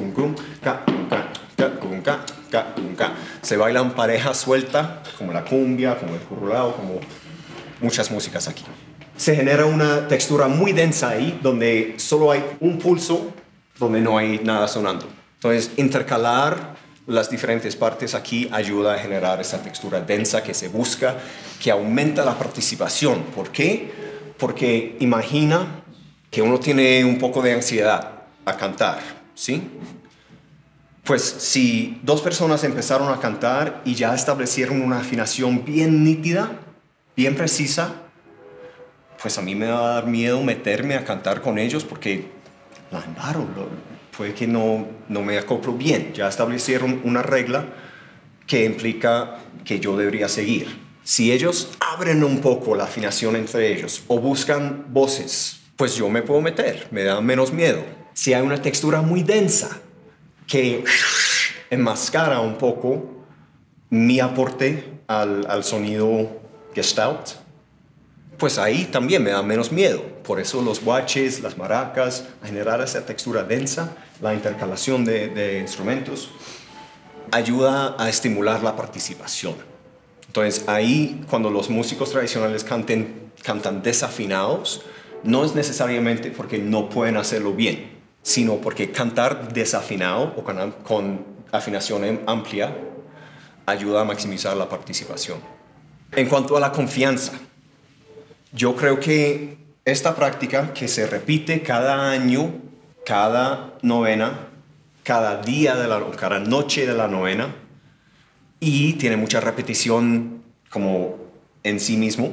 se 3.41 3.57
bailan 3.57 3.93
parejas 3.93 4.37
suelta 4.37 5.03
como 5.17 5.33
la 5.33 5.45
cumbia 5.45 5.99
como 5.99 6.15
el 6.15 6.21
currolao 6.21 6.77
como 6.77 7.01
muchas 7.81 8.11
músicas 8.11 8.49
aquí. 8.49 8.65
Se 9.17 9.35
genera 9.35 9.65
una 9.65 10.07
textura 10.09 10.47
muy 10.47 10.73
densa 10.73 11.11
ahí 11.11 11.41
donde 11.43 11.95
solo 11.97 12.31
hay 12.31 12.45
un 12.61 12.79
pulso 12.79 13.33
donde 13.79 14.01
no 14.01 14.19
hay 14.19 14.41
nada 14.45 14.69
sonando 14.69 15.18
entonces, 15.39 15.71
intercalar 15.77 16.75
las 17.07 17.31
diferentes 17.31 17.77
partes 17.77 18.17
aquí 18.17 18.49
ayuda 18.51 18.95
a 18.95 18.99
generar 18.99 19.41
esa 19.41 19.63
textura 19.63 20.01
densa 20.01 20.43
que 20.43 20.53
se 20.53 20.67
busca, 20.67 21.17
que 21.63 21.71
aumenta 21.71 22.25
la 22.25 22.37
participación. 22.37 23.23
¿Por 23.35 23.51
qué? 23.51 23.89
Porque 24.37 24.97
imagina 24.99 25.83
que 26.29 26.43
uno 26.43 26.59
tiene 26.59 27.05
un 27.05 27.19
poco 27.19 27.41
de 27.41 27.55
ansiedad 27.55 28.25
a 28.45 28.57
cantar, 28.57 28.99
¿sí? 29.37 29.63
Pues 31.05 31.23
si 31.23 32.01
dos 32.03 32.21
personas 32.21 32.65
empezaron 32.65 33.13
a 33.13 33.21
cantar 33.21 33.81
y 33.85 33.95
ya 33.95 34.17
establecieron 34.17 34.83
una 34.83 34.99
afinación 34.99 35.65
bien 35.65 36.03
nítida, 36.03 36.51
bien 37.17 37.37
precisa, 37.37 37.95
pues 39.23 39.39
a 39.39 39.43
mí 39.43 39.55
me 39.55 39.69
va 39.69 39.79
a 39.79 39.95
dar 39.95 40.07
miedo 40.09 40.43
meterme 40.43 40.97
a 40.97 41.05
cantar 41.05 41.43
con 41.43 41.59
ellos 41.59 41.85
porque 41.85 42.29
la 42.91 43.05
embarro, 43.05 43.47
puede 44.19 44.35
que 44.35 44.49
no, 44.49 44.89
no 45.09 45.23
me 45.23 45.39
acoplo 45.39 45.73
bien. 45.73 46.13
Ya 46.13 46.29
establecieron 46.29 47.01
una 47.05 47.23
regla 47.23 47.67
que 48.49 48.65
implica 48.65 49.39
que 49.65 49.79
yo 49.79 49.97
debería 49.97 50.29
seguir. 50.29 50.77
Si 51.05 51.31
ellos 51.31 51.71
abren 51.79 52.25
un 52.25 52.41
poco 52.41 52.75
la 52.75 52.85
afinación 52.85 53.37
entre 53.37 53.73
ellos 53.73 54.03
o 54.09 54.19
buscan 54.19 54.87
voces, 54.89 55.61
pues 55.77 55.95
yo 55.95 56.09
me 56.09 56.23
puedo 56.23 56.41
meter, 56.41 56.89
me 56.91 57.05
da 57.05 57.21
menos 57.21 57.53
miedo. 57.53 57.83
Si 58.13 58.35
hay 58.35 58.43
una 58.43 58.61
textura 58.61 59.03
muy 59.03 59.23
densa 59.23 59.81
que 60.49 60.83
enmascara 61.71 62.41
un 62.41 62.59
poco 62.59 63.25
mi 63.91 64.19
aporte 64.19 65.01
al, 65.07 65.47
al 65.49 65.63
sonido 65.63 66.41
gestalt, 66.75 67.37
pues 68.39 68.57
ahí 68.59 68.85
también 68.85 69.23
me 69.23 69.31
da 69.31 69.43
menos 69.43 69.73
miedo. 69.73 70.03
Por 70.23 70.41
eso 70.41 70.63
los 70.63 70.83
guaches, 70.83 71.41
las 71.41 71.59
maracas, 71.59 72.25
generar 72.45 72.81
esa 72.81 73.05
textura 73.05 73.43
densa, 73.43 73.97
la 74.21 74.33
intercalación 74.33 75.05
de, 75.05 75.59
instrumentos, 75.61 76.31
ayuda 77.33 77.97
a 77.99 78.09
estimular 78.09 78.63
la 78.63 78.77
participación. 78.77 79.57
Entonces 80.27 80.65
ahí 80.69 81.25
cuando 81.29 81.51
los 81.51 81.69
músicos 81.69 82.11
tradicionales 82.11 82.63
canten, 82.63 83.33
cantan 83.43 83.83
desafinados, 83.83 84.83
no 85.25 85.45
es 85.45 85.55
necesariamente 85.55 86.31
porque 86.31 86.59
no 86.59 86.89
pueden 86.89 87.17
hacerlo 87.17 87.55
bien, 87.55 87.99
sino 88.23 88.57
porque 88.57 88.93
cantar 88.93 89.53
desafinado 89.53 90.35
o 90.37 90.45
con, 90.45 90.73
con 90.87 91.25
afinación 91.51 92.21
amplia 92.27 92.77
ayuda 93.67 94.03
a 94.03 94.05
maximizar 94.05 94.57
la 94.57 94.69
participación. 94.69 95.39
En 96.13 96.29
cuanto 96.29 96.57
a 96.57 96.61
la 96.61 96.73
confianza, 96.73 97.33
yo 98.53 98.77
creo 98.77 99.01
que 99.01 99.59
esta 99.85 100.15
práctica 100.15 100.73
que 100.73 100.89
se 100.89 101.07
repite 101.07 101.63
cada 101.63 102.11
año, 102.11 102.53
cada 103.05 103.75
novena, 103.83 104.49
cada 105.03 105.41
día 105.43 105.77
de 105.77 105.89
la 105.89 106.03
cada 106.17 106.41
noche 106.41 106.87
de 106.87 106.95
la 106.95 107.09
novena 107.09 107.55
y 108.61 108.95
tiene 108.95 109.17
mucha 109.17 109.41
repetición 109.41 110.43
como 110.71 111.17
en 111.63 111.81
sí 111.81 111.97
mismo, 111.97 112.33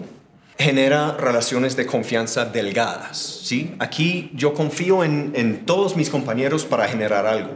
genera 0.57 1.15
relaciones 1.17 1.75
de 1.75 1.85
confianza 1.85 2.45
delgadas. 2.45 3.17
¿sí? 3.17 3.75
Aquí 3.79 4.31
yo 4.33 4.53
confío 4.53 5.03
en, 5.03 5.31
en 5.35 5.65
todos 5.65 5.95
mis 5.95 6.09
compañeros 6.09 6.65
para 6.65 6.87
generar 6.87 7.25
algo. 7.25 7.51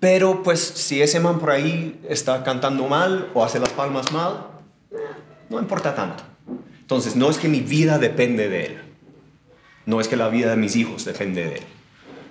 Pero 0.00 0.42
pues 0.42 0.60
si 0.60 1.00
ese 1.00 1.20
man 1.20 1.38
por 1.38 1.50
ahí 1.50 1.98
está 2.08 2.42
cantando 2.44 2.86
mal 2.86 3.30
o 3.32 3.42
hace 3.42 3.58
las 3.58 3.70
palmas 3.70 4.12
mal, 4.12 4.48
no 5.48 5.58
importa 5.58 5.94
tanto. 5.94 6.33
Entonces, 6.84 7.16
no 7.16 7.30
es 7.30 7.38
que 7.38 7.48
mi 7.48 7.60
vida 7.60 7.98
depende 7.98 8.50
de 8.50 8.66
él, 8.66 8.78
no 9.86 10.02
es 10.02 10.08
que 10.08 10.16
la 10.16 10.28
vida 10.28 10.50
de 10.50 10.58
mis 10.58 10.76
hijos 10.76 11.06
depende 11.06 11.44
de 11.44 11.54
él, 11.54 11.62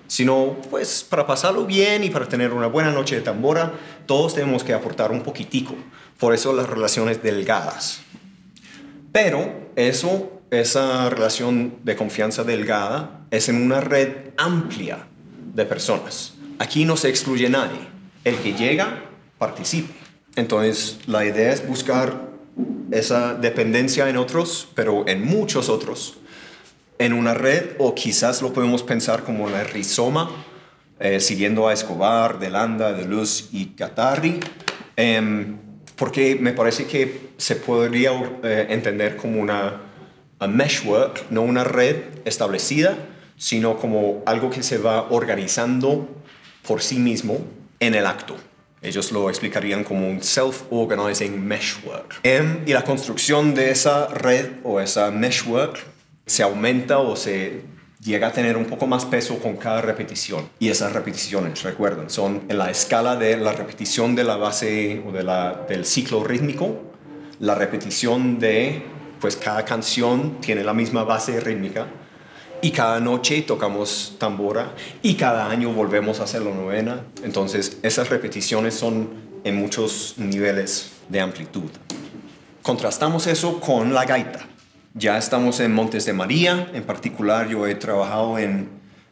sino 0.06 0.56
pues 0.70 1.04
para 1.08 1.26
pasarlo 1.26 1.66
bien 1.66 2.04
y 2.04 2.10
para 2.10 2.28
tener 2.28 2.52
una 2.52 2.68
buena 2.68 2.92
noche 2.92 3.16
de 3.16 3.22
tambora, 3.22 3.72
todos 4.06 4.34
tenemos 4.34 4.62
que 4.62 4.72
aportar 4.72 5.10
un 5.10 5.22
poquitico. 5.22 5.74
Por 6.18 6.34
eso 6.34 6.52
las 6.52 6.68
relaciones 6.68 7.20
delgadas. 7.20 8.00
Pero 9.10 9.70
eso, 9.74 10.40
esa 10.52 11.10
relación 11.10 11.78
de 11.82 11.96
confianza 11.96 12.44
delgada 12.44 13.26
es 13.32 13.48
en 13.48 13.60
una 13.60 13.80
red 13.80 14.30
amplia 14.36 15.06
de 15.52 15.64
personas. 15.64 16.34
Aquí 16.60 16.84
no 16.84 16.96
se 16.96 17.08
excluye 17.08 17.48
nadie. 17.48 17.80
El 18.22 18.36
que 18.36 18.54
llega, 18.54 19.02
participe. 19.38 19.92
Entonces, 20.36 20.98
la 21.06 21.24
idea 21.24 21.52
es 21.52 21.66
buscar 21.66 22.33
esa 22.90 23.34
dependencia 23.34 24.08
en 24.08 24.16
otros, 24.16 24.68
pero 24.74 25.04
en 25.08 25.24
muchos 25.24 25.68
otros, 25.68 26.18
en 26.98 27.12
una 27.12 27.34
red, 27.34 27.70
o 27.78 27.94
quizás 27.94 28.42
lo 28.42 28.52
podemos 28.52 28.82
pensar 28.82 29.24
como 29.24 29.48
la 29.50 29.64
rizoma, 29.64 30.30
eh, 31.00 31.20
siguiendo 31.20 31.68
a 31.68 31.72
Escobar, 31.72 32.38
Delanda, 32.38 32.92
De 32.92 33.04
Luz 33.04 33.48
y 33.52 33.66
Catarri, 33.74 34.38
em, 34.96 35.56
porque 35.96 36.36
me 36.36 36.52
parece 36.52 36.86
que 36.86 37.30
se 37.36 37.56
podría 37.56 38.12
eh, 38.42 38.66
entender 38.70 39.16
como 39.16 39.40
una 39.40 39.80
meshwork, 40.46 41.30
no 41.30 41.42
una 41.42 41.64
red 41.64 41.96
establecida, 42.24 42.96
sino 43.36 43.78
como 43.78 44.22
algo 44.26 44.50
que 44.50 44.62
se 44.62 44.78
va 44.78 45.08
organizando 45.10 46.08
por 46.66 46.82
sí 46.82 46.98
mismo 46.98 47.38
en 47.80 47.94
el 47.94 48.06
acto. 48.06 48.36
Ellos 48.84 49.10
lo 49.12 49.30
explicarían 49.30 49.82
como 49.82 50.08
un 50.08 50.20
self-organizing 50.20 51.42
meshwork. 51.42 52.20
Em, 52.22 52.60
y 52.66 52.72
la 52.72 52.84
construcción 52.84 53.54
de 53.54 53.70
esa 53.70 54.08
red 54.08 54.50
o 54.62 54.78
esa 54.80 55.10
meshwork 55.10 55.78
se 56.26 56.42
aumenta 56.42 56.98
o 56.98 57.16
se 57.16 57.62
llega 58.00 58.28
a 58.28 58.32
tener 58.32 58.56
un 58.56 58.66
poco 58.66 58.86
más 58.86 59.06
peso 59.06 59.38
con 59.38 59.56
cada 59.56 59.80
repetición. 59.80 60.48
Y 60.58 60.68
esas 60.68 60.92
repeticiones, 60.92 61.62
recuerden, 61.62 62.10
son 62.10 62.42
en 62.48 62.58
la 62.58 62.70
escala 62.70 63.16
de 63.16 63.38
la 63.38 63.52
repetición 63.52 64.14
de 64.14 64.24
la 64.24 64.36
base 64.36 65.02
o 65.06 65.12
de 65.12 65.22
la, 65.22 65.64
del 65.66 65.86
ciclo 65.86 66.22
rítmico, 66.22 66.82
la 67.40 67.54
repetición 67.54 68.38
de, 68.38 68.82
pues 69.20 69.36
cada 69.36 69.64
canción 69.64 70.40
tiene 70.40 70.62
la 70.62 70.74
misma 70.74 71.04
base 71.04 71.40
rítmica, 71.40 71.86
y 72.64 72.70
cada 72.70 72.98
noche 72.98 73.42
tocamos 73.42 74.14
tambora 74.16 74.74
y 75.02 75.16
cada 75.16 75.50
año 75.50 75.74
volvemos 75.74 76.20
a 76.20 76.24
hacer 76.24 76.40
la 76.40 76.50
novena. 76.50 77.02
Entonces 77.22 77.76
esas 77.82 78.08
repeticiones 78.08 78.72
son 78.72 79.10
en 79.44 79.56
muchos 79.56 80.14
niveles 80.16 80.92
de 81.10 81.20
amplitud. 81.20 81.68
Contrastamos 82.62 83.26
eso 83.26 83.60
con 83.60 83.92
la 83.92 84.06
gaita. 84.06 84.46
Ya 84.94 85.18
estamos 85.18 85.60
en 85.60 85.74
Montes 85.74 86.06
de 86.06 86.14
María, 86.14 86.70
en 86.72 86.84
particular 86.84 87.48
yo 87.48 87.66
he 87.66 87.74
trabajado 87.74 88.38
en, 88.38 88.70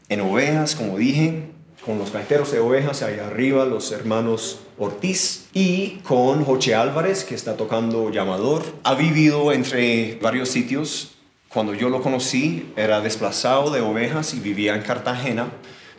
en 0.09 0.23
ovejas, 0.23 0.75
como 0.75 0.97
dije, 0.97 1.51
con 1.85 1.99
los 1.99 2.11
gaiteros 2.11 2.53
de 2.53 2.61
ovejas, 2.61 3.03
ahí 3.03 3.19
arriba 3.19 3.67
los 3.67 3.93
hermanos 3.93 4.61
Ortiz 4.79 5.49
y 5.53 5.99
con 6.05 6.43
Joche 6.43 6.75
Álvarez, 6.75 7.25
que 7.25 7.35
está 7.35 7.59
tocando 7.59 8.11
llamador. 8.11 8.63
Ha 8.83 8.95
vivido 8.95 9.53
entre 9.53 10.19
varios 10.23 10.49
sitios 10.49 11.13
cuando 11.53 11.75
yo 11.75 11.89
lo 11.91 12.03
conocí, 12.03 12.73
era 12.77 13.01
desplazado 13.01 13.71
de 13.71 13.81
ovejas 13.81 14.33
y 14.35 14.41
vivía 14.41 14.75
en 14.75 14.83
Cartagena, 14.83 15.49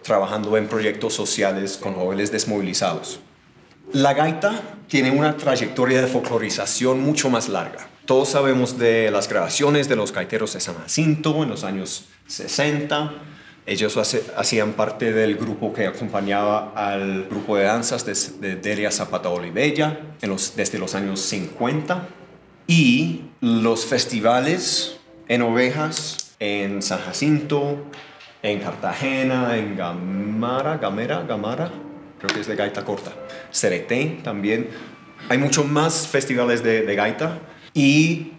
trabajando 0.02 0.58
en 0.58 0.68
proyectos 0.68 1.14
sociales 1.14 1.78
con 1.78 1.94
jóvenes 1.94 2.32
desmovilizados. 2.32 3.20
La 3.92 4.14
gaita 4.14 4.62
tiene 4.88 5.12
una 5.12 5.38
trayectoria 5.38 6.02
de 6.02 6.08
folclorización 6.08 7.02
mucho 7.02 7.30
más 7.30 7.50
larga. 7.50 7.88
Todos 8.06 8.30
sabemos 8.30 8.80
de 8.80 9.12
las 9.12 9.30
grabaciones 9.30 9.88
de 9.88 9.96
los 9.96 10.12
gaiteros 10.12 10.54
de 10.54 10.60
San 10.60 10.76
Jacinto 10.76 11.44
en 11.44 11.50
los 11.50 11.64
años 11.64 12.06
60. 12.28 13.14
Ellos 13.66 13.96
hacían 14.36 14.74
parte 14.74 15.14
del 15.14 15.36
grupo 15.36 15.72
que 15.72 15.88
acompañaba 15.88 16.74
al 16.76 17.26
grupo 17.30 17.56
de 17.56 17.64
danzas 17.66 18.06
de, 18.42 18.56
Delia 18.56 18.92
Zapata 18.92 19.30
Olivella 19.30 20.00
en 20.22 20.30
los, 20.30 20.56
desde 20.56 20.80
los 20.80 20.96
años 20.96 21.22
50. 21.22 22.08
Y 22.68 23.22
los 23.40 23.86
festivales 23.86 25.00
en 25.28 25.42
Ovejas, 25.42 26.36
en 26.40 26.82
San 26.82 27.00
Jacinto, 27.00 27.78
en 28.42 28.60
Cartagena, 28.60 29.58
en 29.58 29.78
Gamara, 29.78 30.78
Gamera, 30.78 31.24
Gamara, 31.24 31.72
creo 32.20 32.34
que 32.34 32.42
es 32.42 32.48
de 32.48 32.56
gaita 32.56 32.84
corta, 32.84 33.12
Cereté 33.52 34.20
también. 34.24 34.70
Hay 35.30 35.38
muchos 35.38 35.66
más 35.66 36.08
festivales 36.08 36.64
de, 36.64 36.84
de 36.84 36.96
gaita 36.96 37.40
y 37.74 38.34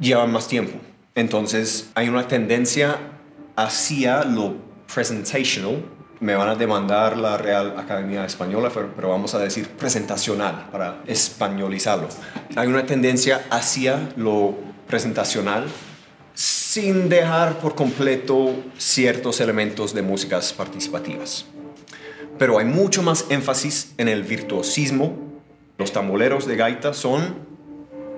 llevan 0.00 0.32
más 0.32 0.48
tiempo. 0.48 0.78
Entonces 1.14 1.90
hay 1.94 2.08
una 2.08 2.26
tendencia 2.26 2.98
hacia 3.54 4.24
lo 4.24 4.56
presentational. 4.92 5.82
Me 6.18 6.34
van 6.34 6.48
a 6.48 6.54
demandar 6.54 7.16
la 7.16 7.36
Real 7.36 7.74
Academia 7.78 8.24
Española, 8.24 8.70
pero 8.74 9.08
vamos 9.08 9.34
a 9.34 9.38
decir 9.38 9.68
presentacional 9.68 10.68
para 10.72 11.02
españolizarlo. 11.06 12.08
Hay 12.56 12.68
una 12.68 12.86
tendencia 12.86 13.44
hacia 13.50 14.08
lo 14.16 14.54
presentacional 14.88 15.66
sin 16.76 17.08
dejar 17.08 17.58
por 17.58 17.74
completo 17.74 18.54
ciertos 18.76 19.40
elementos 19.40 19.94
de 19.94 20.02
músicas 20.02 20.52
participativas. 20.52 21.46
Pero 22.38 22.58
hay 22.58 22.66
mucho 22.66 23.02
más 23.02 23.24
énfasis 23.30 23.94
en 23.96 24.08
el 24.08 24.24
virtuosismo. 24.24 25.16
Los 25.78 25.92
tamboleros 25.92 26.46
de 26.46 26.56
gaita 26.56 26.92
son 26.92 27.34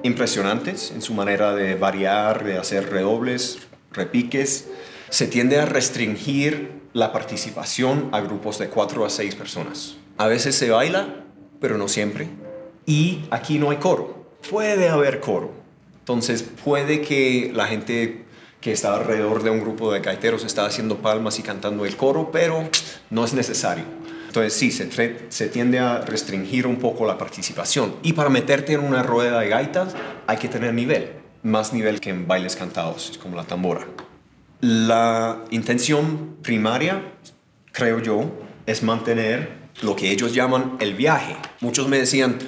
impresionantes 0.03 0.90
en 0.90 1.03
su 1.03 1.14
manera 1.14 1.55
de 1.55 1.77
variar, 1.77 2.42
de 2.42 2.59
hacer 2.59 2.90
redobles, 2.90 3.61
repiques. 3.92 4.66
Se 5.09 5.29
tiende 5.29 5.61
a 5.61 5.64
restringir 5.64 6.81
la 6.94 7.12
participación 7.12 8.09
a 8.11 8.21
grupos 8.23 8.59
de 8.59 8.71
cuatro 8.71 9.05
a 9.05 9.11
seis 9.11 9.37
personas. 9.37 9.99
A 10.16 10.27
veces 10.27 10.57
se 10.57 10.71
baila, 10.71 11.27
pero 11.61 11.79
no 11.79 11.87
siempre. 11.87 12.27
Y 12.87 13.21
aquí 13.31 13.61
no 13.61 13.71
hay 13.71 13.77
coro. 13.77 14.33
Puede 14.51 14.88
haber 14.88 15.21
coro. 15.21 15.53
Entonces 16.01 16.42
puede 16.42 17.03
que 17.03 17.53
la 17.55 17.68
gente 17.68 18.27
que 18.61 18.73
está 18.73 18.94
alrededor 18.94 19.42
de 19.42 19.51
un 19.51 19.61
grupo 19.61 19.92
de 19.92 20.01
gaiteros 20.01 20.44
está 20.44 20.66
haciendo 20.66 20.99
palmas 20.99 21.38
y 21.38 21.42
cantando 21.42 21.85
el 21.85 21.97
coro, 21.97 22.31
pero 22.33 22.68
no 23.11 23.25
es 23.25 23.35
necesario. 23.35 23.85
Entonces 24.27 24.53
sí, 24.53 24.71
se, 24.71 24.90
se, 25.31 25.49
tiende 25.49 25.79
a 25.79 26.01
restringir 26.03 26.66
un 26.66 26.77
poco 26.77 27.07
la 27.07 27.16
participación. 27.16 27.94
Y 28.03 28.12
para 28.12 28.29
meterte 28.29 28.75
en 28.75 28.81
una 28.81 29.03
rueda 29.03 29.40
de 29.40 29.49
gaitas 29.49 29.94
hay 30.27 30.37
que 30.37 30.49
tener 30.49 30.75
nivel. 30.75 31.12
más 31.42 31.73
nivel 31.73 32.01
que 32.01 32.11
en 32.11 32.27
bailes 32.27 32.57
cantados, 32.57 33.18
como 33.23 33.37
la 33.37 33.44
tambora. 33.44 33.87
La 34.61 35.44
intención 35.51 36.37
primaria, 36.42 37.12
creo 37.73 38.01
yo, 38.01 38.31
es 38.66 38.83
mantener 38.83 39.57
lo 39.83 39.94
que 39.94 40.11
ellos 40.11 40.35
llaman 40.35 40.77
el 40.81 40.94
viaje. 40.94 41.37
Muchos 41.61 41.88
me 41.88 41.99
decían, 41.99 42.38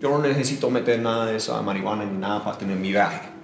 yo 0.00 0.10
no 0.10 0.18
necesito 0.20 0.70
meter 0.70 1.00
nada 1.00 1.26
de 1.26 1.36
esa 1.36 1.60
marihuana 1.62 2.04
ni 2.04 2.16
nada 2.16 2.44
para 2.44 2.56
tener 2.56 2.76
mi 2.76 2.92
viaje. 2.92 3.35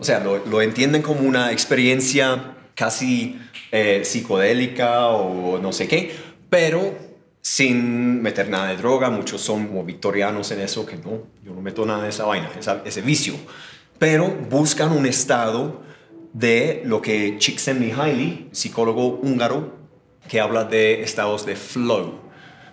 O 0.00 0.04
sea, 0.04 0.20
lo, 0.20 0.62
entienden 0.62 1.02
como 1.02 1.20
una 1.20 1.52
experiencia 1.52 2.56
casi 2.74 3.38
eh, 3.70 4.00
psicodélica 4.02 5.08
o 5.08 5.58
no 5.58 5.74
sé 5.74 5.86
qué, 5.86 6.16
pero 6.48 6.94
sin 7.42 8.22
meter 8.22 8.48
nada 8.48 8.68
de 8.68 8.78
droga. 8.78 9.10
Muchos 9.10 9.42
son 9.42 9.66
como 9.66 9.84
victorianos 9.84 10.50
en 10.52 10.60
eso, 10.60 10.86
que 10.86 10.96
no, 10.96 11.24
yo 11.44 11.52
no 11.54 11.60
meto 11.60 11.84
nada 11.84 12.04
de 12.04 12.08
esa 12.08 12.24
vaina, 12.24 12.50
ese 12.84 13.02
vicio. 13.02 13.34
Pero 13.98 14.28
buscan 14.48 14.92
un 14.92 15.04
estado 15.04 15.82
de 16.32 16.80
lo 16.86 17.02
que 17.02 17.36
Csikszentmihalyi, 17.38 18.48
psicólogo 18.52 19.20
húngaro, 19.22 19.74
que 20.28 20.40
habla 20.40 20.64
de 20.64 21.02
estados 21.02 21.44
de 21.44 21.56
flow, 21.56 22.20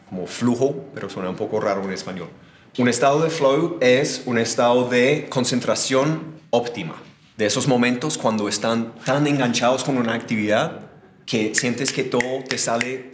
como 0.10 0.28
flujo, 0.28 0.86
pero 0.94 1.10
suena 1.10 1.30
un 1.30 1.36
poco 1.36 1.60
raro 1.60 1.84
en 1.84 1.92
español. 1.92 2.30
Un 2.78 2.88
estado 2.88 3.22
de 3.22 3.30
flow 3.30 3.80
es 3.82 4.24
un 4.26 4.38
estado 4.38 4.88
de 4.88 5.26
concentración 5.30 6.38
óptima, 6.52 7.02
de 7.38 7.46
esos 7.46 7.68
momentos 7.68 8.18
cuando 8.18 8.50
están 8.50 8.96
tan 9.06 9.28
enganchados 9.28 9.84
con 9.84 9.98
una 9.98 10.16
actividad 10.16 10.82
que 11.26 11.54
sientes 11.54 11.94
que 11.94 12.04
todo 12.04 12.44
te 12.48 12.58
sale 12.58 13.12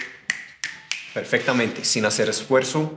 perfectamente, 1.13 1.83
sin 1.83 2.05
hacer 2.05 2.29
esfuerzo. 2.29 2.93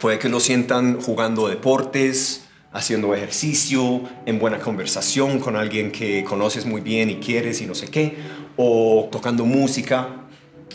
Puede 0.00 0.20
que 0.20 0.28
lo 0.28 0.38
sientan 0.38 1.00
jugando 1.00 1.48
deportes, 1.48 2.46
haciendo 2.72 3.14
ejercicio, 3.14 4.02
en 4.26 4.38
buena 4.38 4.60
conversación 4.60 5.40
con 5.40 5.56
alguien 5.56 5.90
que 5.90 6.22
conoces 6.22 6.66
muy 6.66 6.80
bien 6.80 7.10
y 7.10 7.16
quieres 7.16 7.60
y 7.60 7.66
no 7.66 7.74
sé 7.74 7.88
qué, 7.88 8.16
o 8.56 9.08
tocando 9.10 9.44
música. 9.44 10.28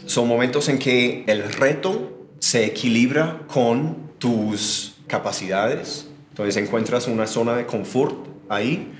Son 0.05 0.27
momentos 0.27 0.67
en 0.67 0.77
que 0.77 1.23
el 1.27 1.53
reto 1.53 2.27
se 2.39 2.65
equilibra 2.65 3.43
con 3.47 4.11
tus 4.19 4.95
capacidades. 5.07 6.07
Entonces 6.31 6.57
encuentras 6.57 7.07
una 7.07 7.27
zona 7.27 7.55
de 7.55 7.65
confort 7.65 8.27
ahí, 8.49 8.91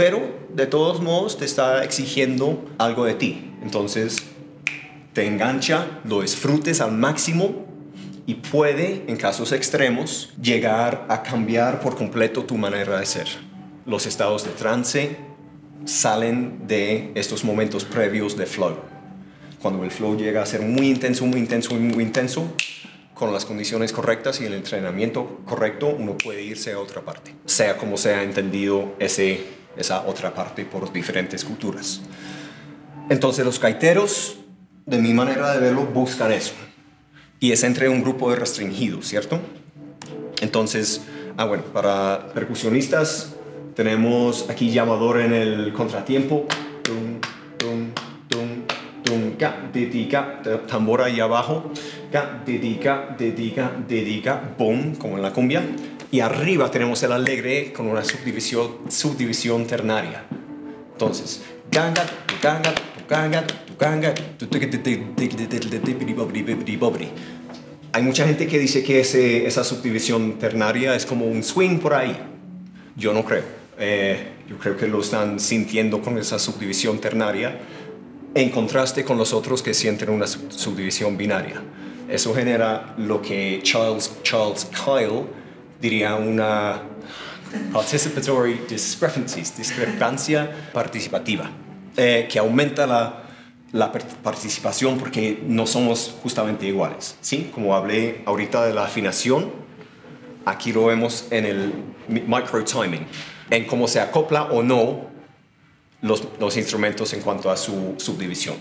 pero 0.00 0.22
de 0.48 0.66
todos 0.66 1.02
modos 1.02 1.36
te 1.36 1.44
está 1.44 1.84
exigiendo 1.84 2.64
algo 2.78 3.04
de 3.04 3.12
ti. 3.12 3.52
Entonces 3.62 4.16
te 5.12 5.26
engancha, 5.26 6.00
lo 6.04 6.22
disfrutes 6.22 6.80
al 6.80 6.92
máximo 6.92 7.66
y 8.24 8.36
puede, 8.36 9.04
en 9.08 9.18
casos 9.18 9.52
extremos, 9.52 10.32
llegar 10.40 11.04
a 11.10 11.22
cambiar 11.22 11.80
por 11.80 11.96
completo 11.96 12.46
tu 12.46 12.56
manera 12.56 12.98
de 12.98 13.04
ser. 13.04 13.28
Los 13.84 14.06
estados 14.06 14.42
de 14.44 14.52
trance 14.52 15.18
salen 15.84 16.66
de 16.66 17.12
estos 17.14 17.44
momentos 17.44 17.84
previos 17.84 18.38
de 18.38 18.46
flow. 18.46 18.78
Cuando 19.60 19.84
el 19.84 19.90
flow 19.90 20.16
llega 20.16 20.40
a 20.40 20.46
ser 20.46 20.62
muy 20.62 20.88
intenso, 20.88 21.26
muy 21.26 21.40
intenso, 21.40 21.74
muy 21.74 22.02
intenso, 22.02 22.50
con 23.12 23.34
las 23.34 23.44
condiciones 23.44 23.92
correctas 23.92 24.40
y 24.40 24.46
el 24.46 24.54
entrenamiento 24.54 25.42
correcto, 25.44 25.88
uno 25.88 26.16
puede 26.16 26.42
irse 26.42 26.72
a 26.72 26.78
otra 26.78 27.02
parte, 27.02 27.34
sea 27.44 27.76
como 27.76 27.98
sea 27.98 28.22
entendido 28.22 28.94
ese, 28.98 29.59
esa 29.80 30.06
otra 30.06 30.34
parte 30.34 30.64
por 30.64 30.92
diferentes 30.92 31.44
culturas. 31.44 32.00
Entonces 33.08 33.44
los 33.44 33.60
gaiteros 33.60 34.36
de 34.90 34.98
mi 34.98 35.14
manera 35.14 35.52
de 35.52 35.60
verlo, 35.60 35.86
buscan 35.86 36.32
eso. 36.32 36.52
Y 37.38 37.52
es 37.52 37.62
entre 37.62 37.88
un 37.88 38.02
grupo 38.02 38.30
de 38.30 38.36
restringidos, 38.36 39.06
¿cierto? 39.06 39.40
Entonces, 40.40 41.02
ah, 41.36 41.44
bueno, 41.44 41.62
para 41.72 42.32
percusionistas 42.34 43.34
tenemos 43.74 44.50
aquí 44.50 44.70
llamador 44.70 45.20
en 45.20 45.32
el 45.32 45.72
contratiempo. 45.72 46.46
Tum, 46.82 47.20
tum, 47.56 47.90
tum, 48.28 48.48
tum, 49.04 49.36
ca, 49.38 49.70
dedica, 49.72 50.42
tambor 50.66 51.02
ahí 51.02 51.20
abajo. 51.20 51.70
Ca, 52.10 52.42
dedica, 52.44 53.14
dedica, 53.16 53.72
dedica, 53.86 54.54
boom, 54.58 54.96
como 54.96 55.16
en 55.16 55.22
la 55.22 55.32
cumbia. 55.32 55.62
Y 56.12 56.20
arriba 56.20 56.70
tenemos 56.70 57.02
el 57.02 57.12
alegre 57.12 57.72
con 57.72 57.86
una 57.86 58.04
subdivisión, 58.04 58.90
subdivisión 58.90 59.66
ternaria. 59.66 60.24
Entonces, 60.92 61.42
ganga, 61.70 62.04
ganga, 62.42 62.74
hay 67.92 68.02
mucha 68.02 68.26
gente 68.26 68.46
que 68.46 68.58
dice 68.58 68.84
que 68.84 69.00
ese, 69.00 69.46
esa 69.46 69.64
subdivisión 69.64 70.38
ternaria 70.38 70.94
es 70.94 71.06
como 71.06 71.24
un 71.26 71.42
swing 71.42 71.78
por 71.78 71.94
ahí. 71.94 72.16
Yo 72.96 73.12
no 73.12 73.24
creo. 73.24 73.42
Eh, 73.78 74.28
yo 74.48 74.58
creo 74.58 74.76
que 74.76 74.86
lo 74.86 75.00
están 75.00 75.40
sintiendo 75.40 76.02
con 76.02 76.18
esa 76.18 76.38
subdivisión 76.38 77.00
ternaria 77.00 77.58
en 78.34 78.50
contraste 78.50 79.02
con 79.02 79.16
los 79.16 79.32
otros 79.32 79.62
que 79.62 79.74
sienten 79.74 80.10
una 80.10 80.26
subdivisión 80.26 81.16
binaria. 81.16 81.62
Eso 82.08 82.34
genera 82.34 82.94
lo 82.98 83.22
que 83.22 83.60
Charles, 83.62 84.12
Charles 84.22 84.68
Kyle 84.84 85.24
diría 85.80 86.14
una 86.14 86.82
participatory 87.72 88.62
discrepancies, 88.68 89.56
discrepancia 89.56 90.70
participativa. 90.72 91.50
Eh, 91.96 92.28
que 92.30 92.38
aumenta 92.38 92.86
la, 92.86 93.24
la 93.72 93.92
participación 93.92 94.98
porque 94.98 95.42
no 95.44 95.66
somos 95.66 96.14
justamente 96.22 96.66
iguales. 96.66 97.16
¿sí? 97.20 97.50
Como 97.52 97.74
hablé 97.74 98.22
ahorita 98.24 98.64
de 98.64 98.72
la 98.72 98.84
afinación, 98.84 99.50
aquí 100.44 100.72
lo 100.72 100.86
vemos 100.86 101.26
en 101.30 101.44
el 101.44 101.72
micro 102.08 102.64
timing, 102.64 103.06
en 103.50 103.66
cómo 103.66 103.88
se 103.88 104.00
acopla 104.00 104.44
o 104.44 104.62
no 104.62 105.10
los, 106.00 106.26
los 106.38 106.56
instrumentos 106.56 107.12
en 107.12 107.20
cuanto 107.20 107.50
a 107.50 107.56
su 107.56 107.94
subdivisión. 107.98 108.56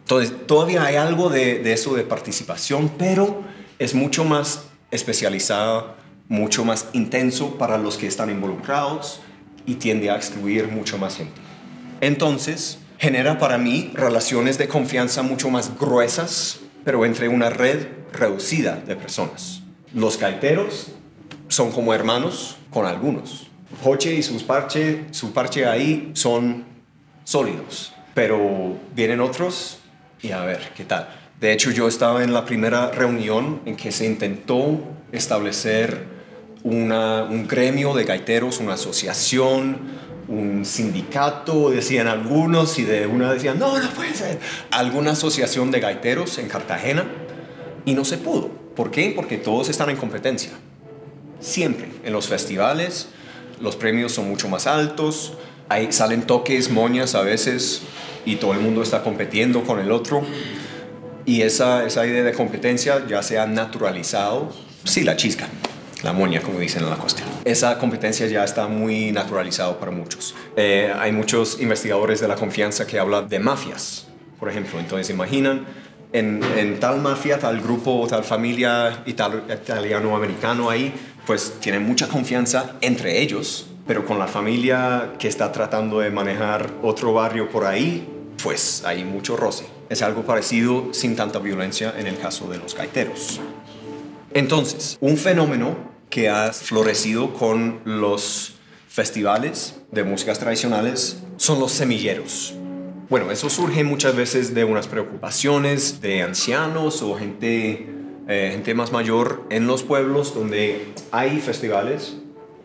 Entonces, 0.00 0.46
todavía 0.46 0.84
hay 0.84 0.96
algo 0.96 1.28
de, 1.28 1.60
de 1.60 1.72
eso 1.72 1.94
de 1.94 2.02
participación, 2.02 2.90
pero 2.98 3.42
es 3.78 3.94
mucho 3.94 4.24
más 4.24 4.64
especializada, 4.90 5.96
mucho 6.30 6.64
más 6.64 6.86
intenso 6.92 7.58
para 7.58 7.76
los 7.76 7.98
que 7.98 8.06
están 8.06 8.30
involucrados 8.30 9.20
y 9.66 9.74
tiende 9.74 10.10
a 10.10 10.16
excluir 10.16 10.68
mucho 10.68 10.96
más 10.96 11.16
gente. 11.16 11.38
Entonces, 12.00 12.78
genera 12.98 13.38
para 13.38 13.58
mí 13.58 13.90
relaciones 13.94 14.56
de 14.56 14.68
confianza 14.68 15.22
mucho 15.22 15.50
más 15.50 15.76
gruesas, 15.76 16.60
pero 16.84 17.04
entre 17.04 17.28
una 17.28 17.50
red 17.50 17.88
reducida 18.12 18.76
de 18.76 18.94
personas. 18.94 19.62
Los 19.92 20.18
gaiteros 20.20 20.92
son 21.48 21.72
como 21.72 21.92
hermanos 21.92 22.56
con 22.70 22.86
algunos. 22.86 23.48
Joche 23.82 24.14
y 24.14 24.22
sus 24.22 24.44
parche, 24.44 25.06
su 25.10 25.32
parche 25.32 25.66
ahí 25.66 26.12
son 26.14 26.64
sólidos, 27.24 27.92
pero 28.14 28.76
vienen 28.94 29.20
otros 29.20 29.80
y 30.22 30.30
a 30.30 30.44
ver 30.44 30.60
qué 30.76 30.84
tal. 30.84 31.08
De 31.40 31.52
hecho, 31.52 31.72
yo 31.72 31.88
estaba 31.88 32.22
en 32.22 32.32
la 32.32 32.44
primera 32.44 32.92
reunión 32.92 33.62
en 33.64 33.74
que 33.74 33.90
se 33.90 34.06
intentó 34.06 34.78
establecer 35.10 36.09
un 36.62 37.46
gremio 37.48 37.94
de 37.94 38.04
gaiteros, 38.04 38.60
una 38.60 38.74
asociación, 38.74 39.78
un 40.28 40.64
sindicato, 40.64 41.70
decían 41.70 42.06
algunos, 42.06 42.78
y 42.78 42.84
de 42.84 43.06
una 43.06 43.32
decían, 43.32 43.58
no, 43.58 43.78
no 43.78 43.90
puede 43.90 44.14
ser, 44.14 44.38
alguna 44.70 45.12
asociación 45.12 45.70
de 45.70 45.80
gaiteros 45.80 46.38
en 46.38 46.48
Cartagena, 46.48 47.04
y 47.84 47.94
no 47.94 48.04
se 48.04 48.18
pudo. 48.18 48.50
¿Por 48.76 48.90
qué? 48.90 49.12
Porque 49.14 49.38
todos 49.38 49.68
están 49.68 49.90
en 49.90 49.96
competencia. 49.96 50.50
Siempre. 51.40 51.88
En 52.04 52.12
los 52.12 52.28
festivales, 52.28 53.08
los 53.60 53.76
premios 53.76 54.12
son 54.12 54.28
mucho 54.28 54.48
más 54.48 54.66
altos, 54.66 55.34
ahí 55.68 55.90
salen 55.90 56.22
toques, 56.22 56.70
moñas 56.70 57.14
a 57.14 57.22
veces, 57.22 57.82
y 58.24 58.36
todo 58.36 58.52
el 58.52 58.60
mundo 58.60 58.82
está 58.82 59.02
compitiendo 59.02 59.64
con 59.64 59.80
el 59.80 59.90
otro. 59.90 60.22
Y 61.24 61.42
esa, 61.42 61.86
esa 61.86 62.06
idea 62.06 62.22
de 62.22 62.32
competencia 62.32 63.06
ya 63.06 63.22
se 63.22 63.38
ha 63.38 63.46
naturalizado. 63.46 64.52
Sí, 64.84 65.02
la 65.02 65.16
chisca 65.16 65.48
la 66.02 66.12
moña, 66.12 66.40
como 66.40 66.58
dicen 66.58 66.82
en 66.82 66.90
la 66.90 66.96
costa. 66.96 67.22
Esa 67.44 67.78
competencia 67.78 68.26
ya 68.26 68.44
está 68.44 68.66
muy 68.66 69.12
naturalizado 69.12 69.78
para 69.78 69.90
muchos. 69.90 70.34
Eh, 70.56 70.92
hay 70.98 71.12
muchos 71.12 71.60
investigadores 71.60 72.20
de 72.20 72.28
la 72.28 72.36
confianza 72.36 72.86
que 72.86 72.98
hablan 72.98 73.28
de 73.28 73.38
mafias, 73.38 74.06
por 74.38 74.48
ejemplo. 74.48 74.78
Entonces, 74.78 75.10
imaginan 75.10 75.66
en, 76.12 76.80
tal 76.80 77.00
mafia, 77.00 77.38
tal 77.38 77.60
grupo, 77.60 78.06
tal 78.08 78.24
familia 78.24 79.02
italiano-americano 79.06 80.70
ahí, 80.70 80.92
pues 81.26 81.54
tienen 81.60 81.84
mucha 81.84 82.08
confianza 82.08 82.72
entre 82.80 83.20
ellos, 83.20 83.66
pero 83.86 84.04
con 84.04 84.18
la 84.18 84.26
familia 84.26 85.12
que 85.18 85.28
está 85.28 85.52
tratando 85.52 86.00
de 86.00 86.10
manejar 86.10 86.70
otro 86.82 87.12
barrio 87.12 87.48
por 87.50 87.64
ahí, 87.64 88.08
pues 88.42 88.82
hay 88.84 89.04
mucho 89.04 89.36
roce. 89.36 89.66
Es 89.88 90.02
algo 90.02 90.22
parecido 90.22 90.92
sin 90.92 91.16
tanta 91.16 91.38
violencia 91.40 91.94
en 91.98 92.06
el 92.06 92.18
caso 92.18 92.48
de 92.48 92.58
los 92.58 92.74
gaiteros. 92.74 93.40
Entonces, 94.32 94.96
un 95.00 95.16
fenómeno 95.16 95.76
que 96.08 96.28
ha 96.28 96.52
florecido 96.52 97.34
con 97.34 97.80
los 97.84 98.54
festivales 98.88 99.80
de 99.90 100.04
músicas 100.04 100.38
tradicionales 100.38 101.22
son 101.36 101.58
los 101.58 101.72
semilleros. 101.72 102.54
Bueno, 103.08 103.32
eso 103.32 103.50
surge 103.50 103.82
muchas 103.82 104.14
veces 104.14 104.54
de 104.54 104.62
unas 104.64 104.86
preocupaciones 104.86 106.00
de 106.00 106.22
ancianos 106.22 107.02
o 107.02 107.16
gente, 107.16 107.88
eh, 108.28 108.50
gente 108.52 108.72
más 108.74 108.92
mayor 108.92 109.46
en 109.50 109.66
los 109.66 109.82
pueblos 109.82 110.32
donde 110.32 110.92
hay 111.10 111.40
festivales, 111.40 112.16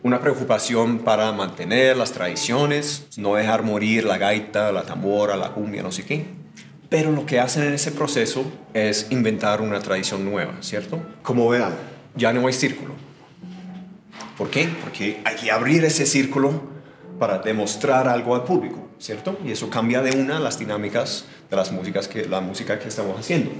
una 0.04 0.20
preocupación 0.20 1.00
para 1.00 1.32
mantener 1.32 1.96
las 1.96 2.12
tradiciones, 2.12 3.08
no 3.16 3.34
dejar 3.34 3.64
morir 3.64 4.04
la 4.04 4.18
gaita, 4.18 4.70
la 4.70 4.84
tambora, 4.84 5.36
la 5.36 5.52
cumbia, 5.52 5.82
no 5.82 5.90
sé 5.90 6.04
qué. 6.04 6.26
Pero 6.88 7.10
lo 7.10 7.26
que 7.26 7.40
hacen 7.40 7.64
en 7.64 7.74
ese 7.74 7.90
proceso 7.92 8.44
es 8.72 9.08
inventar 9.10 9.60
una 9.60 9.80
tradición 9.80 10.24
nueva, 10.24 10.54
¿cierto? 10.60 11.00
Como 11.22 11.48
verán, 11.48 11.74
ya 12.14 12.32
no 12.32 12.46
hay 12.46 12.52
círculo. 12.52 12.94
¿Por 14.38 14.50
qué? 14.50 14.68
Porque 14.82 15.20
hay 15.24 15.36
que 15.36 15.50
abrir 15.50 15.84
ese 15.84 16.06
círculo 16.06 16.60
para 17.18 17.38
demostrar 17.38 18.08
algo 18.08 18.34
al 18.34 18.44
público, 18.44 18.88
¿cierto? 18.98 19.38
Y 19.44 19.50
eso 19.50 19.70
cambia 19.70 20.02
de 20.02 20.16
una 20.20 20.38
las 20.38 20.58
dinámicas 20.58 21.24
de 21.50 21.56
las 21.56 21.72
músicas 21.72 22.08
que, 22.08 22.26
la 22.26 22.40
música 22.40 22.78
que 22.78 22.88
estamos 22.88 23.18
haciendo. 23.18 23.50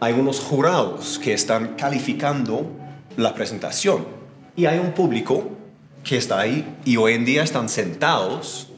Hay 0.00 0.12
unos 0.12 0.40
jurados 0.40 1.18
que 1.18 1.32
están 1.32 1.74
calificando 1.76 2.70
la 3.16 3.34
presentación 3.34 4.06
y 4.56 4.66
hay 4.66 4.78
un 4.78 4.92
público 4.92 5.50
que 6.04 6.16
está 6.16 6.40
ahí 6.40 6.76
y 6.84 6.96
hoy 6.96 7.14
en 7.14 7.24
día 7.24 7.42
están 7.42 7.68
sentados. 7.68 8.71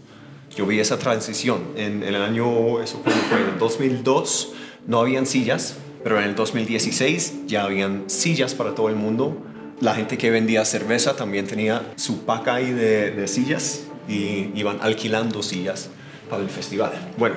Yo 0.56 0.66
vi 0.66 0.80
esa 0.80 0.98
transición 0.98 1.62
en, 1.76 2.02
el 2.02 2.16
año, 2.16 2.80
eso 2.80 3.00
fue 3.02 3.12
en 3.12 3.58
2002, 3.58 4.52
no 4.86 5.00
habían 5.00 5.26
sillas, 5.26 5.76
pero 6.02 6.18
en 6.18 6.24
el 6.24 6.34
2016 6.34 7.46
ya 7.46 7.64
habían 7.64 8.08
sillas 8.08 8.54
para 8.54 8.74
todo 8.74 8.88
el 8.88 8.96
mundo. 8.96 9.36
La 9.80 9.94
gente 9.94 10.16
que 10.16 10.30
vendía 10.30 10.64
cerveza 10.64 11.16
también 11.16 11.46
tenía 11.46 11.82
su 11.96 12.24
paca 12.24 12.54
ahí 12.54 12.72
de 12.72 13.26
sillas 13.26 13.84
y 14.08 14.50
iban 14.54 14.78
alquilando 14.80 15.42
sillas 15.42 15.88
para 16.30 16.42
el 16.42 16.50
festival. 16.50 16.92
Bueno, 17.16 17.36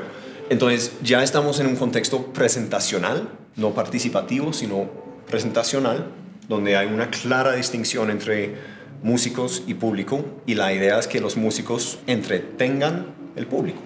entonces 0.49 0.93
ya 1.03 1.23
estamos 1.23 1.59
en 1.59 1.67
un 1.67 1.75
contexto 1.75 2.27
presentacional, 2.27 3.29
no 3.55 3.73
participativo, 3.73 4.53
sino 4.53 4.89
presentacional, 5.29 6.07
donde 6.47 6.77
hay 6.77 6.87
una 6.87 7.09
clara 7.09 7.53
distinción 7.53 8.09
entre 8.09 8.76
músicos 9.03 9.63
y 9.67 9.73
público 9.75 10.25
y 10.45 10.55
la 10.55 10.73
idea 10.73 10.99
es 10.99 11.07
que 11.07 11.21
los 11.21 11.37
músicos 11.37 11.99
entretengan 12.07 13.07
el 13.35 13.47
público. 13.47 13.79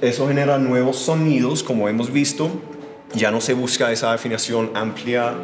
Eso 0.00 0.28
genera 0.28 0.58
nuevos 0.58 0.98
sonidos, 0.98 1.62
como 1.62 1.88
hemos 1.88 2.12
visto, 2.12 2.50
ya 3.14 3.30
no 3.30 3.40
se 3.40 3.54
busca 3.54 3.92
esa 3.92 4.12
afinación 4.12 4.70
amplia, 4.74 5.34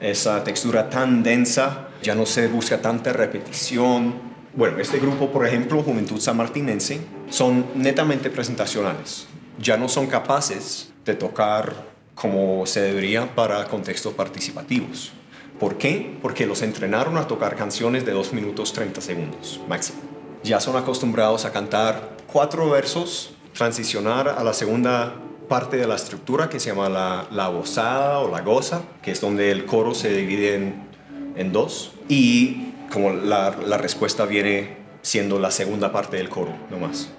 esa 0.00 0.42
textura 0.42 0.90
tan 0.90 1.22
densa, 1.22 1.88
ya 2.02 2.14
no 2.14 2.26
se 2.26 2.48
busca 2.48 2.80
tanta 2.80 3.12
repetición. 3.12 4.14
Bueno, 4.54 4.78
este 4.78 4.98
grupo, 4.98 5.30
por 5.30 5.46
ejemplo, 5.46 5.82
Juventud 5.82 6.20
Sanmartinense, 6.20 7.00
son 7.30 7.66
netamente 7.76 8.30
presentacionales. 8.30 9.26
Ya 9.58 9.76
no 9.76 9.88
son 9.88 10.06
capaces 10.06 10.92
de 11.04 11.14
tocar 11.14 11.90
como 12.14 12.66
se 12.66 12.80
debería 12.80 13.34
para 13.34 13.64
contextos 13.66 14.12
participativos. 14.14 15.12
¿Por 15.60 15.76
qué? 15.76 16.16
Porque 16.22 16.46
los 16.46 16.62
entrenaron 16.62 17.18
a 17.18 17.28
tocar 17.28 17.54
canciones 17.54 18.06
de 18.06 18.12
2 18.12 18.32
minutos 18.32 18.72
30 18.72 19.02
segundos 19.02 19.60
máximo. 19.68 20.00
Ya 20.42 20.58
son 20.58 20.76
acostumbrados 20.76 21.44
a 21.44 21.52
cantar 21.52 22.16
cuatro 22.32 22.70
versos, 22.70 23.34
transicionar 23.52 24.28
a 24.30 24.42
la 24.42 24.54
segunda 24.54 25.16
parte 25.50 25.76
de 25.76 25.86
la 25.86 25.96
estructura 25.96 26.48
que 26.48 26.58
se 26.58 26.70
llama 26.70 26.88
la, 26.88 27.26
la 27.30 27.48
gozada 27.48 28.20
o 28.20 28.30
la 28.30 28.40
goza, 28.40 28.82
que 29.02 29.10
es 29.10 29.20
donde 29.20 29.50
el 29.50 29.66
coro 29.66 29.94
se 29.94 30.10
divide 30.16 30.54
en, 30.54 30.88
en 31.36 31.52
dos. 31.52 31.92
Y 32.08 32.72
como 32.90 33.12
la, 33.12 33.54
la, 33.66 33.76
respuesta 33.76 34.24
viene 34.24 34.78
siendo 35.02 35.38
la 35.38 35.50
segunda 35.50 35.92
parte 35.92 36.16
del 36.16 36.30
coro, 36.30 36.54
no 36.70 36.78
más. 36.78 37.10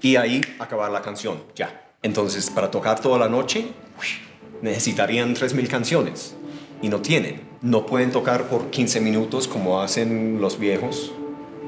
Y 0.00 0.14
ahí 0.14 0.40
acabar 0.60 0.92
la 0.92 1.02
canción, 1.02 1.42
ya. 1.56 1.90
Entonces, 2.02 2.48
para 2.50 2.70
tocar 2.70 3.00
toda 3.00 3.18
la 3.18 3.28
noche, 3.28 3.72
necesitarían 4.62 5.34
3.000 5.34 5.66
canciones 5.66 6.36
y 6.80 6.88
no 6.88 7.00
tienen. 7.00 7.47
No 7.60 7.86
pueden 7.86 8.12
tocar 8.12 8.48
por 8.48 8.70
15 8.70 9.00
minutos 9.00 9.48
como 9.48 9.80
hacen 9.80 10.40
los 10.40 10.60
viejos. 10.60 11.10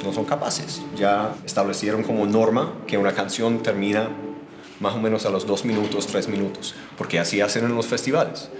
No 0.04 0.12
son 0.12 0.24
capaces. 0.24 0.82
Ya 0.96 1.34
establecieron 1.44 2.04
como 2.04 2.26
norma 2.26 2.74
que 2.86 2.96
una 2.96 3.12
canción 3.12 3.60
termina 3.60 4.08
más 4.78 4.94
o 4.94 4.98
menos 5.00 5.26
a 5.26 5.30
los 5.30 5.48
2 5.48 5.64
minutos, 5.64 6.06
3 6.06 6.28
minutos, 6.28 6.76
porque 6.96 7.18
así 7.18 7.40
hacen 7.40 7.64
en 7.64 7.74
los 7.74 7.86
festivales. 7.86 8.50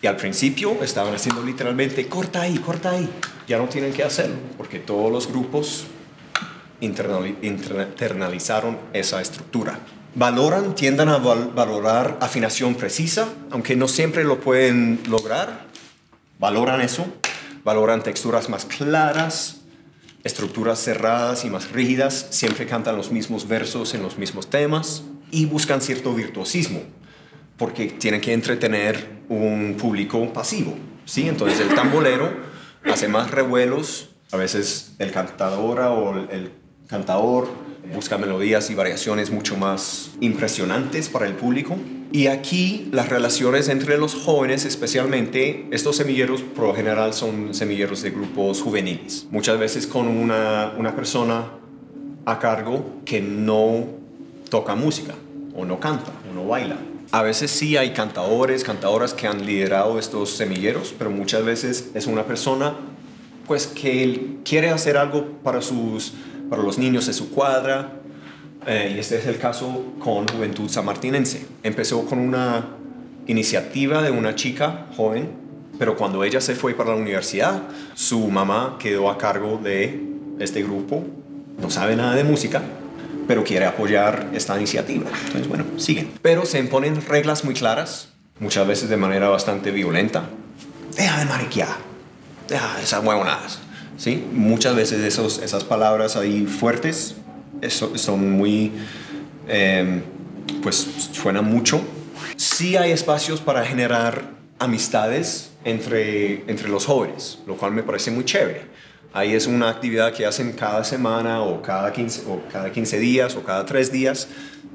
Y 0.00 0.06
al 0.06 0.16
principio 0.16 0.82
estaban 0.82 1.14
haciendo 1.14 1.42
literalmente, 1.42 2.08
corta 2.08 2.40
ahí, 2.40 2.56
corta 2.56 2.92
ahí. 2.92 3.06
Ya 3.46 3.58
no 3.58 3.68
tienen 3.68 3.92
que 3.92 4.02
hacerlo, 4.02 4.36
porque 4.56 4.78
todos 4.78 5.12
los 5.12 5.28
grupos 5.28 5.84
internalizaron 6.80 8.78
esa 8.94 9.20
estructura. 9.20 9.78
Valoran, 10.14 10.74
tiendan 10.74 11.10
a 11.10 11.18
valorar 11.18 12.16
afinación 12.20 12.74
precisa, 12.76 13.28
aunque 13.50 13.76
no 13.76 13.88
siempre 13.88 14.24
lo 14.24 14.40
pueden 14.40 15.00
lograr 15.06 15.70
valoran 16.42 16.80
eso, 16.80 17.06
valoran 17.62 18.02
texturas 18.02 18.48
más 18.48 18.64
claras, 18.64 19.60
estructuras 20.24 20.80
cerradas 20.80 21.44
y 21.44 21.50
más 21.50 21.70
rígidas, 21.70 22.26
siempre 22.30 22.66
cantan 22.66 22.96
los 22.96 23.12
mismos 23.12 23.46
versos 23.46 23.94
en 23.94 24.02
los 24.02 24.18
mismos 24.18 24.50
temas 24.50 25.04
y 25.30 25.46
buscan 25.46 25.80
cierto 25.80 26.12
virtuosismo, 26.12 26.80
porque 27.56 27.86
tienen 27.86 28.20
que 28.20 28.32
entretener 28.32 29.22
un 29.28 29.76
público 29.78 30.32
pasivo. 30.32 30.76
¿sí? 31.04 31.28
Entonces 31.28 31.60
el 31.60 31.76
tambolero 31.76 32.32
hace 32.92 33.06
más 33.06 33.30
revuelos, 33.30 34.08
a 34.32 34.36
veces 34.36 34.96
el 34.98 35.12
cantadora 35.12 35.92
o 35.92 36.28
el 36.28 36.50
cantador 36.88 37.46
busca 37.94 38.18
melodías 38.18 38.70
y 38.70 38.74
variaciones 38.74 39.30
mucho 39.30 39.56
más 39.56 40.10
impresionantes 40.20 41.08
para 41.08 41.26
el 41.26 41.34
público 41.34 41.76
y 42.12 42.26
aquí 42.26 42.88
las 42.92 43.08
relaciones 43.08 43.70
entre 43.70 43.96
los 43.96 44.14
jóvenes, 44.14 44.66
especialmente, 44.66 45.66
estos 45.70 45.96
semilleros 45.96 46.42
por 46.42 46.66
lo 46.66 46.74
general 46.74 47.14
son 47.14 47.54
semilleros 47.54 48.02
de 48.02 48.10
grupos 48.10 48.60
juveniles, 48.60 49.26
muchas 49.30 49.58
veces 49.58 49.86
con 49.86 50.08
una, 50.08 50.74
una 50.76 50.94
persona 50.94 51.52
a 52.26 52.38
cargo 52.38 53.00
que 53.06 53.22
no 53.22 53.86
toca 54.50 54.74
música 54.74 55.14
o 55.56 55.64
no 55.64 55.80
canta 55.80 56.12
o 56.30 56.34
no 56.34 56.46
baila. 56.46 56.76
A 57.12 57.22
veces 57.22 57.50
sí 57.50 57.78
hay 57.78 57.92
cantadores, 57.92 58.62
cantadoras 58.62 59.14
que 59.14 59.26
han 59.26 59.46
liderado 59.46 59.98
estos 59.98 60.30
semilleros, 60.30 60.94
pero 60.96 61.10
muchas 61.10 61.44
veces 61.44 61.90
es 61.94 62.06
una 62.06 62.24
persona 62.24 62.74
pues 63.46 63.66
que 63.66 64.36
quiere 64.44 64.68
hacer 64.68 64.98
algo 64.98 65.26
para, 65.42 65.62
sus, 65.62 66.12
para 66.52 66.62
los 66.62 66.76
niños 66.76 67.06
de 67.06 67.14
su 67.14 67.30
cuadra, 67.30 67.92
eh, 68.66 68.92
y 68.94 68.98
este 68.98 69.16
es 69.16 69.24
el 69.24 69.38
caso 69.38 69.94
con 69.98 70.28
Juventud 70.28 70.68
Sanmartinense. 70.68 71.46
Empezó 71.62 72.04
con 72.04 72.18
una 72.18 72.76
iniciativa 73.26 74.02
de 74.02 74.10
una 74.10 74.34
chica 74.34 74.84
joven, 74.94 75.30
pero 75.78 75.96
cuando 75.96 76.22
ella 76.24 76.42
se 76.42 76.54
fue 76.54 76.74
para 76.74 76.90
la 76.90 76.96
universidad, 76.96 77.62
su 77.94 78.28
mamá 78.28 78.76
quedó 78.78 79.08
a 79.08 79.16
cargo 79.16 79.62
de 79.64 79.98
este 80.40 80.62
grupo. 80.62 81.02
No 81.58 81.70
sabe 81.70 81.96
nada 81.96 82.14
de 82.14 82.22
música, 82.22 82.60
pero 83.26 83.44
quiere 83.44 83.64
apoyar 83.64 84.28
esta 84.34 84.54
iniciativa. 84.58 85.08
Entonces, 85.24 85.48
bueno, 85.48 85.64
siguen. 85.78 86.12
Pero 86.20 86.44
se 86.44 86.58
imponen 86.58 87.00
reglas 87.00 87.46
muy 87.46 87.54
claras, 87.54 88.10
muchas 88.40 88.66
veces 88.66 88.90
de 88.90 88.98
manera 88.98 89.30
bastante 89.30 89.70
violenta. 89.70 90.24
Deja 90.94 91.18
de 91.18 91.24
mariquear, 91.24 91.78
deja 92.46 92.78
esas 92.82 93.02
huevonadas. 93.02 93.71
¿Sí? 93.96 94.24
Muchas 94.32 94.74
veces 94.74 95.00
esos, 95.00 95.38
esas 95.38 95.64
palabras 95.64 96.16
ahí 96.16 96.46
fuertes 96.46 97.16
son 97.68 98.32
muy, 98.32 98.72
em, 99.48 100.02
pues 100.62 100.86
suena 101.12 101.42
mucho. 101.42 101.80
Sí 102.36 102.76
hay 102.76 102.90
espacios 102.90 103.40
para 103.40 103.64
generar 103.64 104.30
amistades 104.58 105.50
entre, 105.64 106.50
entre 106.50 106.68
los 106.68 106.86
jóvenes, 106.86 107.38
lo 107.46 107.56
cual 107.56 107.72
me 107.72 107.82
parece 107.82 108.10
muy 108.10 108.24
chévere. 108.24 108.72
Ahí 109.12 109.34
es 109.34 109.46
una 109.46 109.68
actividad 109.68 110.12
que 110.14 110.24
hacen 110.24 110.52
cada 110.52 110.84
semana 110.84 111.42
o 111.42 111.60
cada 111.60 111.92
15, 111.92 112.22
o 112.28 112.40
cada 112.50 112.72
15 112.72 112.98
días 112.98 113.36
o 113.36 113.42
cada 113.42 113.66
3 113.66 113.92
días 113.92 114.28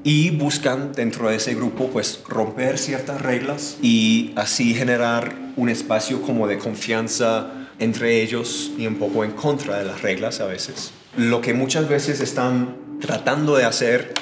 y 0.04 0.30
buscan 0.30 0.92
dentro 0.92 1.28
de 1.28 1.36
ese 1.36 1.54
grupo 1.54 1.88
pues 1.88 2.22
romper 2.28 2.78
ciertas 2.78 3.20
reglas 3.20 3.78
y 3.82 4.32
así 4.36 4.74
generar 4.74 5.34
un 5.56 5.68
espacio 5.68 6.22
como 6.22 6.46
de 6.46 6.58
confianza 6.58 7.50
entre 7.78 8.22
ellos 8.22 8.72
y 8.76 8.86
un 8.86 8.96
poco 8.96 9.24
en 9.24 9.32
contra 9.32 9.78
de 9.78 9.84
las 9.84 10.02
reglas 10.02 10.40
a 10.40 10.46
veces 10.46 10.92
lo 11.18 11.40
que 11.40 11.52
muchas 11.52 11.88
veces 11.88 12.20
están 12.20 12.76
tratando 13.00 13.56
de 13.56 13.64
hacer 13.64 14.14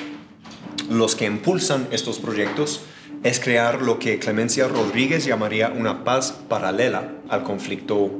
los 0.88 1.14
que 1.14 1.26
impulsan 1.26 1.88
estos 1.90 2.18
proyectos 2.18 2.82
es 3.22 3.38
crear 3.38 3.82
lo 3.82 3.98
que 3.98 4.18
Clemencia 4.18 4.66
Rodríguez 4.66 5.26
llamaría 5.26 5.68
una 5.68 6.04
paz 6.04 6.32
paralela 6.48 7.12
al 7.28 7.42
conflicto 7.42 8.10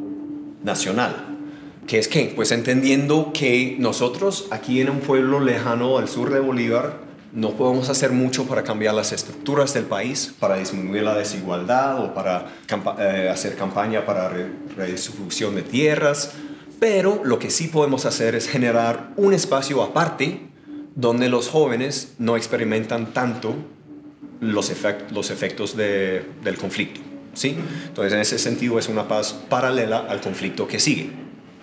nacional. 0.63 1.39
¿Qué 1.87 1.99
es 1.99 2.09
qué? 2.09 2.33
Pues 2.35 2.51
entendiendo 2.51 3.31
que 3.33 3.77
nosotros 3.79 4.49
aquí 4.51 4.81
en 4.81 4.91
un 4.91 5.01
pueblo 5.01 5.41
lejano 5.41 5.97
al 5.97 6.09
sur 6.09 6.31
de 6.31 6.41
Bolívar 6.41 7.06
no 7.37 7.51
podemos 7.51 7.91
hacer 7.91 8.13
mucho 8.13 8.47
para 8.47 8.65
cambiar 8.65 8.95
las 8.95 9.13
estructuras 9.13 9.75
del 9.75 9.85
país, 9.85 10.35
para 10.41 10.57
disminuir 10.57 11.03
la 11.03 11.15
desigualdad 11.15 12.03
o 12.03 12.15
para 12.15 12.47
eh, 12.99 13.29
hacer 13.31 13.57
campaña 13.57 14.07
para 14.07 14.33
redistribución 14.75 15.55
de 15.55 15.61
tierras, 15.61 16.33
pero 16.81 17.21
lo 17.25 17.39
que 17.39 17.51
sí 17.51 17.69
podemos 17.69 18.07
hacer 18.07 18.35
es 18.35 18.49
generar 18.49 19.13
un 19.17 19.35
espacio 19.35 19.83
aparte 19.83 20.47
donde 20.95 21.29
los 21.29 21.49
jóvenes 21.49 22.15
no 22.19 22.39
experimentan 22.39 23.13
tanto 23.13 23.55
los, 24.41 24.73
los 25.11 25.31
efectos 25.31 25.77
del 25.77 26.57
conflicto. 26.59 27.03
¿sí? 27.35 27.55
Entonces, 27.89 28.15
en 28.15 28.21
ese 28.21 28.39
sentido, 28.39 28.79
es 28.79 28.89
una 28.89 29.09
paz 29.09 29.37
paralela 29.51 30.07
al 30.09 30.23
conflicto 30.23 30.67
que 30.67 30.81
sigue. 30.81 31.11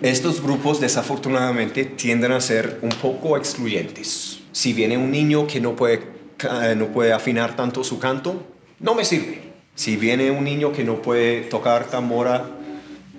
Estos 0.00 0.40
grupos 0.40 0.80
desafortunadamente 0.80 1.84
tienden 1.84 2.30
a 2.30 2.40
ser 2.40 2.78
un 2.80 2.90
poco 2.90 3.36
excluyentes. 3.36 4.43
Si 4.54 4.72
viene 4.72 4.96
un 4.96 5.10
niño 5.10 5.48
que 5.48 5.60
no 5.60 5.74
puede, 5.74 6.00
no 6.76 6.86
puede 6.92 7.12
afinar 7.12 7.56
tanto 7.56 7.82
su 7.82 7.98
canto, 7.98 8.46
no 8.78 8.94
me 8.94 9.04
sirve. 9.04 9.42
Si 9.74 9.96
viene 9.96 10.30
un 10.30 10.44
niño 10.44 10.72
que 10.72 10.84
no 10.84 11.02
puede 11.02 11.40
tocar 11.40 11.86
tambora 11.86 12.48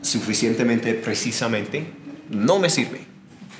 suficientemente 0.01 0.93
precisamente, 0.93 1.85
no 2.29 2.57
me 2.57 2.69
sirve. 2.69 3.01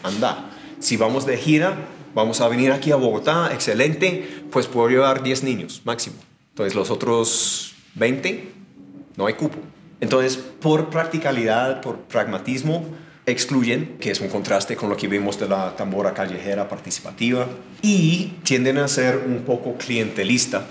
Anda. 0.04 0.52
Si 0.80 0.96
vamos 0.96 1.26
de 1.26 1.36
gira, 1.36 1.76
vamos 2.14 2.40
a 2.40 2.48
venir 2.48 2.72
aquí 2.72 2.94
a 2.94 2.96
Bogotá, 2.96 3.50
excelente, 3.52 4.26
pues 4.52 4.68
puedo 4.68 4.88
llevar 4.88 5.22
10 5.22 5.44
niños 5.44 5.82
máximo. 5.84 6.16
Entonces 6.52 6.76
los 6.76 6.90
otros 6.90 7.76
20, 7.96 8.54
no 9.18 9.26
hay 9.26 9.34
cupo. 9.34 9.58
Entonces, 10.00 10.38
por 10.38 10.90
practicalidad, 10.90 11.82
por 11.82 11.98
pragmatismo, 12.04 12.86
excluyen, 13.26 13.98
que 14.00 14.12
es 14.12 14.20
un 14.22 14.30
contraste 14.30 14.76
con 14.76 14.90
lo 14.90 14.98
que 14.98 15.08
vimos 15.08 15.40
de 15.40 15.48
la 15.48 15.76
tambora 15.76 16.14
callejera 16.14 16.68
participativa, 16.68 17.48
y 17.82 18.34
tienden 18.44 18.78
a 18.78 18.88
ser 18.88 19.18
un 19.18 19.44
poco 19.44 19.76
clientelista. 19.78 20.66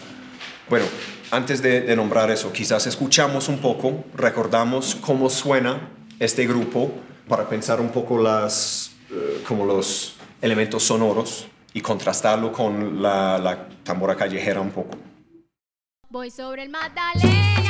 Bueno, 0.68 0.86
antes 1.30 1.62
de, 1.62 1.94
nombrar 1.96 2.30
eso, 2.30 2.52
quizás 2.52 2.86
escuchamos 2.86 3.48
un 3.48 3.58
poco, 3.58 4.04
recordamos 4.14 4.94
cómo 4.94 5.28
suena 5.28 5.88
este 6.18 6.46
grupo 6.46 6.92
para 7.28 7.48
pensar 7.48 7.80
un 7.80 7.90
poco 7.90 8.22
las, 8.22 8.92
eh, 9.10 9.42
como 9.46 9.64
los 9.64 10.16
elementos 10.40 10.84
sonoros 10.84 11.48
y 11.72 11.80
contrastarlo 11.80 12.52
con 12.52 13.02
la, 13.02 13.38
la 13.38 13.68
tambora 13.82 14.14
callejera 14.14 14.60
un 14.60 14.70
poco. 14.70 14.96
Voy 16.08 16.30
sobre 16.30 16.62
el 16.62 16.68
Magdalena 16.68 17.63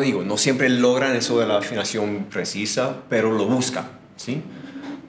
digo, 0.00 0.22
no 0.22 0.36
siempre 0.36 0.68
logran 0.68 1.16
eso 1.16 1.38
de 1.38 1.46
la 1.46 1.58
afinación 1.58 2.26
precisa, 2.30 3.02
pero 3.08 3.32
lo 3.32 3.46
buscan, 3.46 3.88
¿sí? 4.16 4.42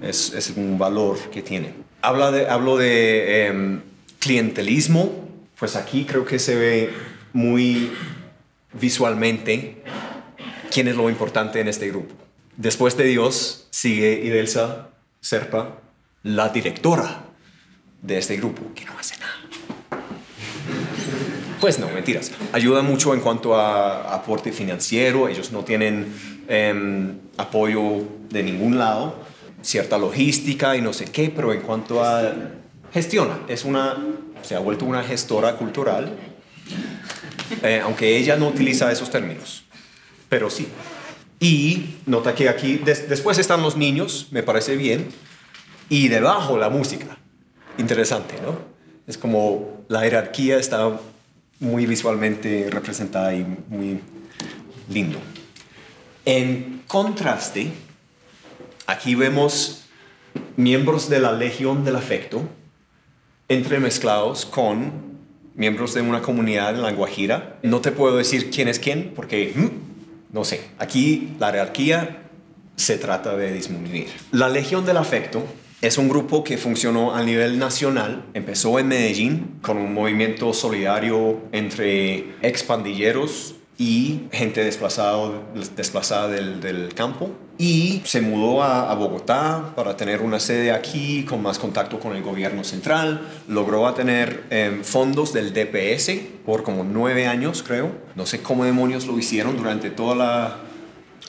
Es, 0.01 0.33
es 0.33 0.51
un 0.55 0.77
valor 0.77 1.17
que 1.31 1.41
tienen. 1.41 1.73
Habla 2.01 2.31
de, 2.31 2.49
hablo 2.49 2.77
de 2.77 3.47
em, 3.47 3.81
clientelismo, 4.19 5.29
pues 5.59 5.75
aquí 5.75 6.05
creo 6.05 6.25
que 6.25 6.39
se 6.39 6.55
ve 6.55 6.89
muy 7.33 7.91
visualmente 8.73 9.83
quién 10.71 10.87
es 10.87 10.95
lo 10.95 11.09
importante 11.09 11.59
en 11.59 11.67
este 11.67 11.89
grupo. 11.89 12.15
Después 12.57 12.97
de 12.97 13.05
Dios 13.05 13.67
sigue 13.69 14.21
Idelsa 14.23 14.89
Serpa, 15.19 15.77
la 16.23 16.49
directora 16.49 17.25
de 18.01 18.17
este 18.17 18.37
grupo, 18.37 18.73
que 18.73 18.85
no 18.85 18.97
hace 18.97 19.17
nada. 19.19 19.50
Pues 21.61 21.77
no, 21.79 21.87
mentiras. 21.89 22.31
Ayuda 22.53 22.81
mucho 22.81 23.13
en 23.13 23.19
cuanto 23.21 23.55
a 23.55 24.13
aporte 24.15 24.51
financiero. 24.51 25.27
Ellos 25.29 25.51
no 25.51 25.63
tienen 25.63 26.07
em, 26.47 27.19
apoyo 27.37 28.03
de 28.29 28.43
ningún 28.43 28.77
lado, 28.79 29.15
cierta 29.61 29.97
logística 29.97 30.75
y 30.75 30.81
no 30.81 30.91
sé 30.91 31.05
qué, 31.05 31.31
pero 31.33 31.53
en 31.53 31.61
cuanto 31.61 32.03
a 32.03 32.33
gestiona, 32.91 33.39
es 33.47 33.63
una, 33.63 33.95
se 34.41 34.55
ha 34.55 34.59
vuelto 34.59 34.85
una 34.85 35.03
gestora 35.03 35.55
cultural, 35.55 36.13
eh, 37.61 37.79
aunque 37.83 38.17
ella 38.17 38.35
no 38.37 38.47
utiliza 38.47 38.91
esos 38.91 39.09
términos, 39.11 39.63
pero 40.29 40.49
sí. 40.49 40.67
Y 41.39 41.95
nota 42.05 42.33
que 42.35 42.49
aquí 42.49 42.77
des- 42.77 43.07
después 43.07 43.37
están 43.37 43.61
los 43.61 43.77
niños, 43.77 44.27
me 44.31 44.41
parece 44.43 44.75
bien, 44.75 45.07
y 45.89 46.07
debajo 46.07 46.57
la 46.57 46.69
música. 46.69 47.17
Interesante, 47.77 48.35
¿no? 48.43 48.57
Es 49.07 49.17
como 49.17 49.83
la 49.89 50.01
jerarquía 50.01 50.57
está 50.57 50.99
muy 51.61 51.85
visualmente 51.85 52.67
representada 52.69 53.33
y 53.33 53.45
muy 53.69 54.01
lindo. 54.89 55.19
En 56.25 56.81
contraste, 56.87 57.71
aquí 58.87 59.15
vemos 59.15 59.85
miembros 60.57 61.07
de 61.09 61.19
la 61.19 61.31
Legión 61.31 61.85
del 61.85 61.95
Afecto 61.95 62.43
entremezclados 63.47 64.45
con 64.45 64.91
miembros 65.55 65.93
de 65.93 66.01
una 66.01 66.21
comunidad 66.21 66.75
en 66.75 66.81
La 66.81 66.91
Guajira. 66.91 67.59
No 67.63 67.81
te 67.81 67.91
puedo 67.91 68.17
decir 68.17 68.49
quién 68.49 68.67
es 68.67 68.79
quién 68.79 69.13
porque 69.15 69.53
mm, 69.55 70.33
no 70.33 70.43
sé. 70.43 70.61
Aquí 70.79 71.35
la 71.39 71.51
jerarquía 71.51 72.23
se 72.75 72.97
trata 72.97 73.35
de 73.35 73.53
disminuir. 73.53 74.07
La 74.31 74.49
Legión 74.49 74.85
del 74.85 74.97
Afecto 74.97 75.43
es 75.81 75.97
un 75.97 76.09
grupo 76.09 76.43
que 76.43 76.57
funcionó 76.57 77.15
a 77.15 77.23
nivel 77.23 77.57
nacional. 77.57 78.25
Empezó 78.35 78.77
en 78.77 78.87
Medellín 78.87 79.59
con 79.63 79.77
un 79.77 79.93
movimiento 79.93 80.53
solidario 80.53 81.39
entre 81.51 82.35
expandilleros 82.43 83.55
y 83.79 84.27
gente 84.31 84.63
desplazado, 84.63 85.41
desplazada 85.75 86.27
del, 86.27 86.93
campo. 86.93 87.31
Y 87.57 88.01
se 88.05 88.21
mudó 88.21 88.61
a, 88.61 88.93
Bogotá 88.93 89.73
para 89.75 89.97
tener 89.97 90.21
una 90.21 90.39
sede 90.39 90.71
aquí 90.71 91.25
con 91.25 91.41
más 91.41 91.57
contacto 91.57 91.99
con 91.99 92.15
el 92.15 92.21
gobierno 92.21 92.63
central. 92.63 93.21
Logró 93.47 93.91
tener 93.95 94.43
em, 94.51 94.83
fondos 94.83 95.33
del 95.33 95.51
DPS 95.51 96.11
por 96.45 96.61
como 96.61 96.83
nueve 96.83 97.25
años, 97.25 97.63
creo. 97.63 97.89
No 98.15 98.27
sé 98.27 98.43
cómo 98.43 98.65
demonios 98.65 99.07
lo 99.07 99.17
hicieron 99.17 99.57
durante 99.57 99.89
toda 99.89 100.15
la, 100.15 100.57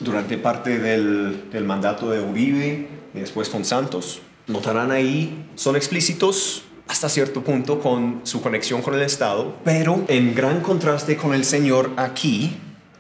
durante 0.01 0.37
parte 0.37 0.79
del, 0.79 1.51
del 1.51 1.65
mandato 1.65 2.11
de 2.11 2.21
Uribe 2.21 2.87
y 3.15 3.19
después 3.19 3.49
con 3.49 3.65
Santos. 3.65 4.21
Notarán 4.47 4.91
ahí, 4.91 5.47
son 5.55 5.77
explícitos 5.77 6.65
hasta 6.89 7.09
cierto 7.09 7.43
punto 7.43 7.81
con 7.81 8.21
su 8.25 8.43
conexión 8.43 8.83
con 8.83 8.95
el 8.95 9.03
Estado, 9.03 9.57
pero 9.65 10.05
en 10.09 10.35
gran 10.35 10.61
contraste 10.61 11.17
con 11.17 11.33
el 11.33 11.45
señor 11.45 11.91
aquí, 11.97 12.57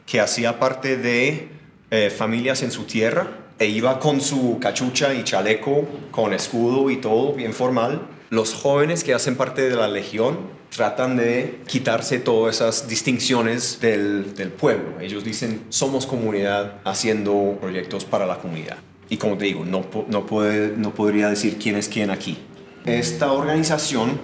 que 0.06 0.20
hacía 0.20 0.58
parte 0.58 0.96
de 0.96 1.48
eh, 1.90 2.10
familias 2.10 2.62
en 2.62 2.70
su 2.70 2.84
tierra, 2.84 3.28
e 3.58 3.66
iba 3.66 3.98
con 3.98 4.20
su 4.20 4.58
cachucha 4.60 5.14
y 5.14 5.24
chaleco, 5.24 5.86
con 6.10 6.32
escudo 6.32 6.90
y 6.90 6.96
todo, 6.96 7.34
bien 7.34 7.52
formal. 7.52 8.02
Los 8.30 8.54
jóvenes 8.54 9.04
que 9.04 9.14
hacen 9.14 9.36
parte 9.36 9.68
de 9.68 9.76
la 9.76 9.88
legión 9.88 10.38
tratan 10.74 11.16
de 11.16 11.60
quitarse 11.66 12.18
todas 12.18 12.56
esas 12.56 12.88
distinciones 12.88 13.78
del, 13.80 14.34
del 14.34 14.50
pueblo. 14.50 15.00
Ellos 15.00 15.22
dicen, 15.22 15.64
somos 15.68 16.06
comunidad 16.06 16.80
haciendo 16.84 17.58
proyectos 17.60 18.04
para 18.04 18.26
la 18.26 18.38
comunidad. 18.38 18.78
Y 19.12 19.18
como 19.18 19.36
te 19.36 19.44
digo, 19.44 19.66
no, 19.66 19.84
no, 20.08 20.24
puede, 20.24 20.74
no 20.74 20.94
podría 20.94 21.28
decir 21.28 21.58
quién 21.58 21.76
es 21.76 21.86
quién 21.86 22.08
aquí. 22.08 22.38
Esta 22.86 23.30
organización 23.30 24.18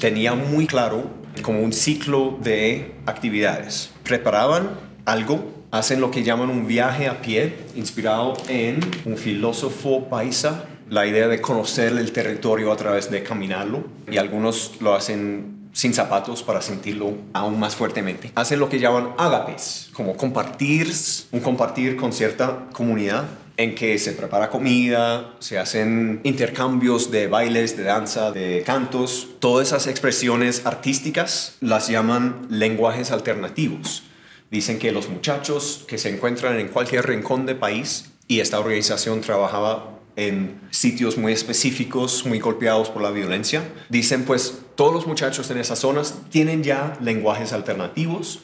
tenía 0.00 0.32
muy 0.34 0.66
claro 0.66 1.10
como 1.42 1.60
un 1.60 1.74
ciclo 1.74 2.38
de 2.42 2.94
actividades. 3.04 3.90
Preparaban 4.02 4.70
algo, 5.04 5.44
hacen 5.70 6.00
lo 6.00 6.10
que 6.10 6.22
llaman 6.22 6.48
un 6.48 6.66
viaje 6.66 7.06
a 7.06 7.20
pie, 7.20 7.54
inspirado 7.76 8.32
en 8.48 8.80
un 9.04 9.18
filósofo 9.18 10.08
paisa, 10.08 10.64
la 10.88 11.06
idea 11.06 11.28
de 11.28 11.42
conocer 11.42 11.92
el 11.92 12.12
territorio 12.12 12.72
a 12.72 12.76
través 12.78 13.10
de 13.10 13.22
caminarlo, 13.22 13.84
y 14.10 14.16
algunos 14.16 14.80
lo 14.80 14.94
hacen 14.94 15.68
sin 15.74 15.92
zapatos 15.92 16.42
para 16.42 16.62
sentirlo 16.62 17.12
aún 17.34 17.60
más 17.60 17.76
fuertemente. 17.76 18.32
Hacen 18.36 18.58
lo 18.58 18.70
que 18.70 18.78
llaman 18.78 19.10
ágapes, 19.18 19.90
como 19.92 20.16
compartir, 20.16 20.90
un 21.30 21.40
compartir 21.40 21.96
con 21.96 22.14
cierta 22.14 22.70
comunidad 22.72 23.26
en 23.62 23.74
que 23.74 23.98
se 23.98 24.12
prepara 24.12 24.50
comida, 24.50 25.34
se 25.38 25.58
hacen 25.58 26.20
intercambios 26.24 27.10
de 27.10 27.26
bailes, 27.26 27.76
de 27.76 27.84
danza, 27.84 28.32
de 28.32 28.62
cantos. 28.64 29.28
Todas 29.38 29.68
esas 29.68 29.86
expresiones 29.86 30.66
artísticas 30.66 31.56
las 31.60 31.88
llaman 31.88 32.46
lenguajes 32.50 33.10
alternativos. 33.10 34.02
Dicen 34.50 34.78
que 34.78 34.92
los 34.92 35.08
muchachos 35.08 35.84
que 35.86 35.98
se 35.98 36.10
encuentran 36.10 36.58
en 36.58 36.68
cualquier 36.68 37.06
rincón 37.06 37.46
del 37.46 37.56
país, 37.56 38.10
y 38.28 38.40
esta 38.40 38.60
organización 38.60 39.20
trabajaba 39.20 39.98
en 40.16 40.60
sitios 40.70 41.16
muy 41.16 41.32
específicos, 41.32 42.26
muy 42.26 42.38
golpeados 42.38 42.90
por 42.90 43.02
la 43.02 43.10
violencia, 43.10 43.62
dicen 43.88 44.24
pues 44.24 44.58
todos 44.74 44.92
los 44.92 45.06
muchachos 45.06 45.50
en 45.50 45.58
esas 45.58 45.78
zonas 45.78 46.14
tienen 46.30 46.62
ya 46.62 46.98
lenguajes 47.00 47.52
alternativos 47.52 48.40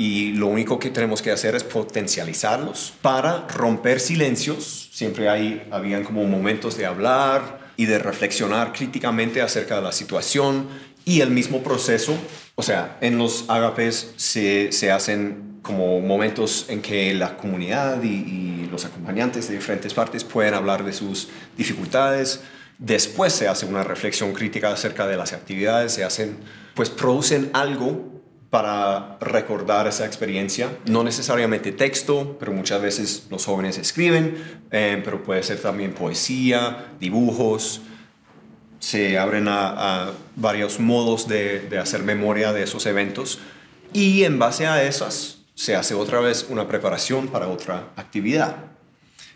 y 0.00 0.32
lo 0.32 0.46
único 0.46 0.78
que 0.78 0.88
tenemos 0.88 1.20
que 1.20 1.30
hacer 1.30 1.54
es 1.54 1.62
potencializarlos 1.62 2.94
para 3.02 3.46
romper 3.48 4.00
silencios. 4.00 4.88
Siempre 4.94 5.28
hay, 5.28 5.68
habían 5.70 6.04
como 6.04 6.24
momentos 6.24 6.78
de 6.78 6.86
hablar 6.86 7.68
y 7.76 7.84
de 7.84 7.98
reflexionar 7.98 8.72
críticamente 8.72 9.42
acerca 9.42 9.76
de 9.76 9.82
la 9.82 9.92
situación 9.92 10.68
Y 11.04 11.20
el 11.20 11.28
mismo 11.28 11.62
proceso, 11.62 12.16
o 12.54 12.62
sea, 12.62 12.96
en 13.02 13.18
los 13.18 13.44
agapes 13.48 14.14
se, 14.16 14.72
se 14.72 14.90
hacen 14.90 15.58
como 15.60 16.00
momentos 16.00 16.64
en 16.70 16.80
que 16.80 17.12
la 17.12 17.36
comunidad 17.36 18.02
y, 18.02 18.08
y 18.08 18.68
los 18.70 18.86
acompañantes 18.86 19.48
de 19.48 19.56
diferentes 19.56 19.92
partes 19.92 20.24
pueden 20.24 20.54
hablar 20.54 20.82
de 20.82 20.94
sus 20.94 21.28
dificultades. 21.58 22.40
Después 22.78 23.34
se 23.34 23.48
hace 23.48 23.66
una 23.66 23.84
reflexión 23.84 24.32
crítica 24.32 24.72
acerca 24.72 25.06
de 25.06 25.18
las 25.18 25.34
actividades, 25.34 25.92
se 25.92 26.04
hacen, 26.04 26.38
pues 26.74 26.88
producen 26.88 27.50
algo 27.52 28.19
para 28.50 29.16
recordar 29.20 29.86
esa 29.86 30.04
experiencia. 30.04 30.76
No 30.86 31.04
necesariamente 31.04 31.72
texto, 31.72 32.36
pero 32.38 32.52
muchas 32.52 32.82
veces 32.82 33.26
los 33.30 33.44
jóvenes 33.46 33.78
escriben, 33.78 34.42
eh, 34.72 35.00
pero 35.04 35.22
puede 35.22 35.42
ser 35.42 35.60
también 35.60 35.94
poesía, 35.94 36.88
dibujos. 36.98 37.80
Se 38.80 39.18
abren 39.18 39.46
a, 39.48 40.10
varios 40.36 40.80
modos 40.80 41.28
de, 41.28 41.60
de 41.60 41.78
hacer 41.78 42.02
memoria 42.02 42.52
de 42.52 42.64
esos 42.64 42.86
eventos 42.86 43.38
y 43.92 44.24
en 44.24 44.38
base 44.38 44.66
a 44.66 44.82
esas 44.82 45.38
se 45.54 45.76
hace 45.76 45.94
otra 45.94 46.20
vez 46.20 46.46
una 46.48 46.66
preparación 46.66 47.28
para 47.28 47.48
otra 47.48 47.88
actividad. 47.96 48.56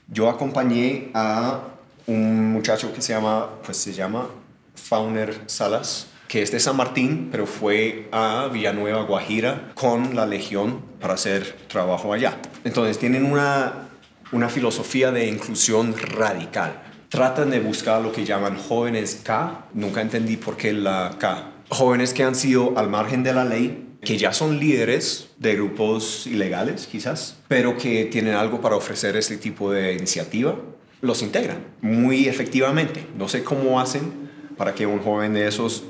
Yo 0.08 0.28
acompañé 0.30 1.10
a 1.12 1.60
un 2.06 2.52
muchacho 2.52 2.92
que 2.92 3.02
se 3.02 3.12
llama, 3.12 3.50
pues 3.64 3.76
se 3.76 3.92
llama 3.92 4.28
Fauner 4.74 5.42
Salas, 5.46 6.06
que 6.34 6.42
es 6.42 6.50
de 6.50 6.58
San 6.58 6.76
Martín, 6.76 7.28
pero 7.30 7.46
fue 7.46 8.08
a 8.10 8.48
Villanueva, 8.52 9.02
Guajira, 9.02 9.70
con 9.76 10.16
la 10.16 10.26
Legión 10.26 10.82
para 11.00 11.14
hacer 11.14 11.56
trabajo 11.68 12.12
allá. 12.12 12.38
Entonces 12.64 12.98
tienen 12.98 13.24
una, 13.24 13.90
una 14.32 14.48
filosofía 14.48 15.12
de 15.12 15.28
inclusión 15.28 15.94
radical. 15.96 16.82
Tratan 17.08 17.50
de 17.50 17.60
buscar 17.60 18.02
lo 18.02 18.10
que 18.10 18.24
llaman 18.24 18.56
jóvenes 18.56 19.20
K. 19.22 19.66
Nunca 19.74 20.00
entendí 20.00 20.36
por 20.36 20.56
qué 20.56 20.72
la 20.72 21.14
K. 21.20 21.52
Jóvenes 21.68 22.12
que 22.12 22.24
han 22.24 22.34
sido 22.34 22.76
al 22.76 22.90
margen 22.90 23.22
de 23.22 23.32
la 23.32 23.44
ley, 23.44 23.94
que 24.02 24.18
ya 24.18 24.32
son 24.32 24.58
líderes 24.58 25.28
de 25.38 25.54
grupos 25.54 26.26
ilegales, 26.26 26.88
quizás, 26.88 27.38
pero 27.46 27.76
que 27.76 28.06
tienen 28.06 28.34
algo 28.34 28.60
para 28.60 28.74
ofrecer 28.74 29.16
este 29.16 29.36
tipo 29.36 29.70
de 29.70 29.92
iniciativa, 29.92 30.56
los 31.00 31.22
integran 31.22 31.58
muy 31.80 32.26
efectivamente. 32.26 33.06
No 33.16 33.28
sé 33.28 33.44
cómo 33.44 33.78
hacen 33.78 34.24
para 34.56 34.74
que 34.74 34.84
un 34.84 34.98
joven 34.98 35.34
de 35.34 35.46
esos 35.46 35.84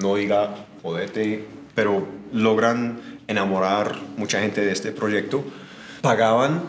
no 0.00 0.16
diga, 0.16 0.66
jodete, 0.82 1.44
pero 1.74 2.06
logran 2.32 3.00
enamorar 3.26 3.96
mucha 4.16 4.40
gente 4.40 4.60
de 4.60 4.72
este 4.72 4.92
proyecto. 4.92 5.44
Pagaban 6.02 6.62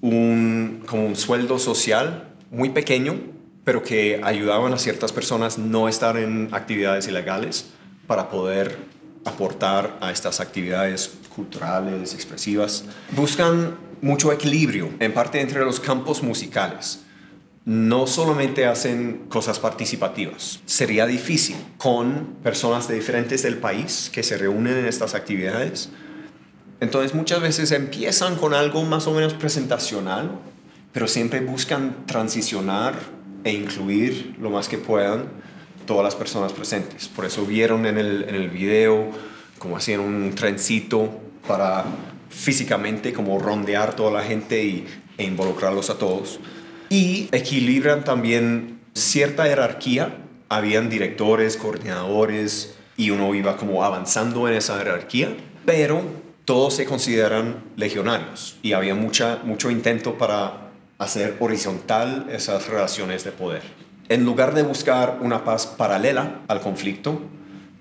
un, 0.00 0.82
como 0.86 1.06
un 1.06 1.16
sueldo 1.16 1.58
social 1.58 2.28
muy 2.50 2.70
pequeño, 2.70 3.18
pero 3.64 3.82
que 3.82 4.20
ayudaban 4.22 4.74
a 4.74 4.78
ciertas 4.78 5.12
personas 5.12 5.58
no 5.58 5.88
estar 5.88 6.16
en 6.16 6.48
actividades 6.52 7.08
ilegales 7.08 7.70
para 8.06 8.28
poder 8.28 8.76
aportar 9.24 9.96
a 10.00 10.10
estas 10.10 10.40
actividades 10.40 11.10
culturales, 11.34 12.12
expresivas. 12.14 12.84
Buscan 13.12 13.76
mucho 14.02 14.32
equilibrio, 14.32 14.90
en 15.00 15.14
parte 15.14 15.40
entre 15.40 15.64
los 15.64 15.80
campos 15.80 16.22
musicales. 16.22 17.03
No 17.64 18.06
solamente 18.06 18.66
hacen 18.66 19.24
cosas 19.28 19.58
participativas. 19.58 20.60
Sería 20.66 21.06
difícil 21.06 21.56
con 21.78 22.36
personas 22.42 22.88
de 22.88 22.94
diferentes 22.94 23.42
del 23.42 23.56
país 23.56 24.10
que 24.12 24.22
se 24.22 24.36
reúnen 24.36 24.76
en 24.76 24.86
estas 24.86 25.14
actividades. 25.14 25.88
Entonces 26.80 27.14
muchas 27.14 27.40
veces 27.40 27.70
empiezan 27.70 28.36
con 28.36 28.52
algo 28.52 28.84
más 28.84 29.06
o 29.06 29.14
menos 29.14 29.32
presentacional, 29.32 30.32
pero 30.92 31.08
siempre 31.08 31.40
buscan 31.40 32.04
transicionar 32.06 32.94
e 33.44 33.52
incluir 33.52 34.34
lo 34.38 34.50
más 34.50 34.68
que 34.68 34.76
puedan 34.76 35.28
todas 35.86 36.04
las 36.04 36.14
personas 36.14 36.52
presentes. 36.52 37.08
Por 37.08 37.24
eso 37.24 37.46
vieron 37.46 37.86
en 37.86 37.96
el, 37.98 38.26
en 38.28 38.34
el 38.34 38.50
video 38.50 39.10
como 39.58 39.78
hacían 39.78 40.00
un 40.00 40.34
trencito 40.34 41.08
para 41.46 41.84
físicamente 42.28 43.12
como 43.12 43.38
rondear 43.38 43.96
toda 43.96 44.10
la 44.10 44.22
gente 44.22 44.62
y, 44.62 44.86
e 45.16 45.24
involucrarlos 45.24 45.88
a 45.90 45.98
todos. 45.98 46.40
Y 46.94 47.28
equilibran 47.32 48.04
también 48.04 48.78
cierta 48.92 49.46
jerarquía. 49.46 50.16
Habían 50.48 50.88
directores, 50.88 51.56
coordinadores 51.56 52.76
y 52.96 53.10
uno 53.10 53.34
iba 53.34 53.56
como 53.56 53.82
avanzando 53.82 54.46
en 54.46 54.54
esa 54.54 54.78
jerarquía, 54.78 55.34
pero 55.66 56.02
todos 56.44 56.74
se 56.74 56.84
consideran 56.84 57.64
legionarios 57.74 58.58
y 58.62 58.74
había 58.74 58.94
mucha, 58.94 59.40
mucho 59.42 59.72
intento 59.72 60.16
para 60.18 60.70
hacer 60.98 61.36
horizontal 61.40 62.26
esas 62.30 62.68
relaciones 62.68 63.24
de 63.24 63.32
poder. 63.32 63.62
En 64.08 64.24
lugar 64.24 64.54
de 64.54 64.62
buscar 64.62 65.18
una 65.20 65.42
paz 65.42 65.66
paralela 65.66 66.42
al 66.46 66.60
conflicto, 66.60 67.20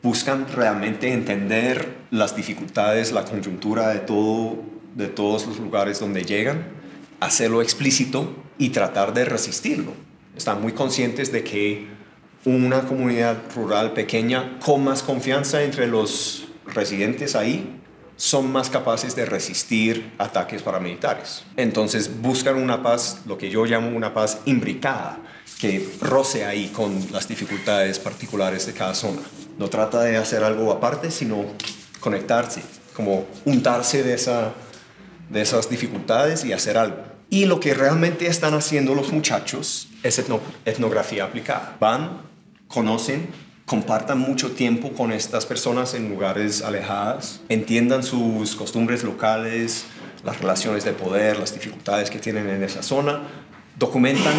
buscan 0.01 0.47
realmente 0.51 1.13
entender 1.13 1.97
las 2.09 2.35
dificultades, 2.35 3.11
la 3.11 3.25
coyuntura 3.25 3.89
de, 3.89 3.99
todo, 3.99 4.57
de 4.95 5.05
todos 5.05 5.45
los 5.45 5.59
lugares 5.59 5.99
donde 5.99 6.23
llegan, 6.23 6.81
hacerlo 7.25 7.61
explícito 7.61 8.33
y 8.57 8.69
tratar 8.69 9.13
de 9.13 9.25
resistirlo. 9.25 9.93
Están 10.35 10.61
muy 10.61 10.73
conscientes 10.73 11.31
de 11.31 11.43
que 11.43 11.87
una 12.45 12.81
comunidad 12.81 13.37
rural 13.55 13.93
pequeña 13.93 14.59
con 14.59 14.83
más 14.83 15.03
confianza 15.03 15.63
entre 15.63 15.87
los 15.87 16.45
residentes 16.65 17.35
ahí 17.35 17.79
son 18.15 18.51
más 18.51 18.69
capaces 18.69 19.15
de 19.15 19.25
resistir 19.25 20.11
ataques 20.17 20.61
paramilitares. 20.61 21.43
Entonces 21.57 22.21
buscan 22.21 22.55
una 22.55 22.83
paz, 22.83 23.21
lo 23.25 23.37
que 23.37 23.49
yo 23.49 23.65
llamo 23.65 23.95
una 23.95 24.13
paz 24.13 24.39
imbricada, 24.45 25.19
que 25.59 25.89
roce 26.01 26.45
ahí 26.45 26.67
con 26.67 26.99
las 27.11 27.27
dificultades 27.27 27.99
particulares 27.99 28.65
de 28.65 28.73
cada 28.73 28.93
zona. 28.93 29.21
No 29.57 29.69
trata 29.69 30.01
de 30.01 30.17
hacer 30.17 30.43
algo 30.43 30.71
aparte, 30.71 31.11
sino 31.11 31.45
conectarse, 31.99 32.61
como 32.95 33.25
untarse 33.45 34.03
de, 34.03 34.13
esa, 34.13 34.53
de 35.29 35.41
esas 35.41 35.69
dificultades 35.69 36.43
y 36.43 36.53
hacer 36.53 36.77
algo. 36.77 37.12
Y 37.33 37.47
lo 37.47 37.59
que 37.59 37.73
realmente 37.73 38.27
están 38.27 38.53
haciendo 38.53 38.93
los 38.93 39.11
muchachos 39.11 39.87
es 40.03 40.19
etno, 40.19 40.39
etnografía 40.65 41.23
aplicada. 41.23 41.77
Van, 41.79 42.21
conocen, 42.67 43.27
compartan 43.65 44.19
mucho 44.19 44.51
tiempo 44.51 44.93
con 44.93 45.11
estas 45.11 45.47
personas 45.47 45.95
en 45.95 46.09
lugares 46.09 46.61
alejadas, 46.61 47.41
entiendan 47.49 48.03
sus 48.03 48.55
costumbres 48.55 49.03
locales, 49.03 49.85
las 50.23 50.41
relaciones 50.41 50.85
de 50.85 50.93
poder, 50.93 51.39
las 51.39 51.55
dificultades 51.55 52.11
que 52.11 52.19
tienen 52.19 52.47
en 52.47 52.61
esa 52.61 52.83
zona, 52.83 53.23
documentan 53.79 54.35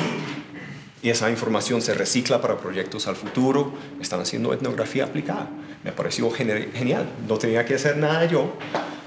y 1.02 1.08
esa 1.10 1.28
información 1.30 1.82
se 1.82 1.94
recicla 1.94 2.40
para 2.40 2.58
proyectos 2.58 3.08
al 3.08 3.16
futuro. 3.16 3.72
Están 4.00 4.20
haciendo 4.20 4.54
etnografía 4.54 5.02
aplicada. 5.02 5.48
Me 5.82 5.90
pareció 5.90 6.30
genial. 6.30 7.08
No 7.26 7.38
tenía 7.38 7.64
que 7.64 7.74
hacer 7.74 7.96
nada 7.96 8.24
yo, 8.26 8.56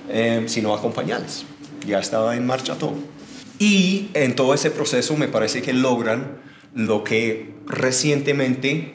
eh, 0.10 0.44
sino 0.48 0.76
acompañarles. 0.76 1.46
Ya 1.88 2.00
estaba 2.00 2.36
en 2.36 2.46
marcha 2.46 2.76
todo. 2.76 2.96
Y 3.60 4.10
en 4.14 4.36
todo 4.36 4.54
ese 4.54 4.72
proceso 4.72 5.18
me 5.18 5.28
parece 5.28 5.62
que 5.62 5.74
logran 5.74 6.40
lo 6.76 7.04
que 7.04 7.54
recientemente 7.66 8.94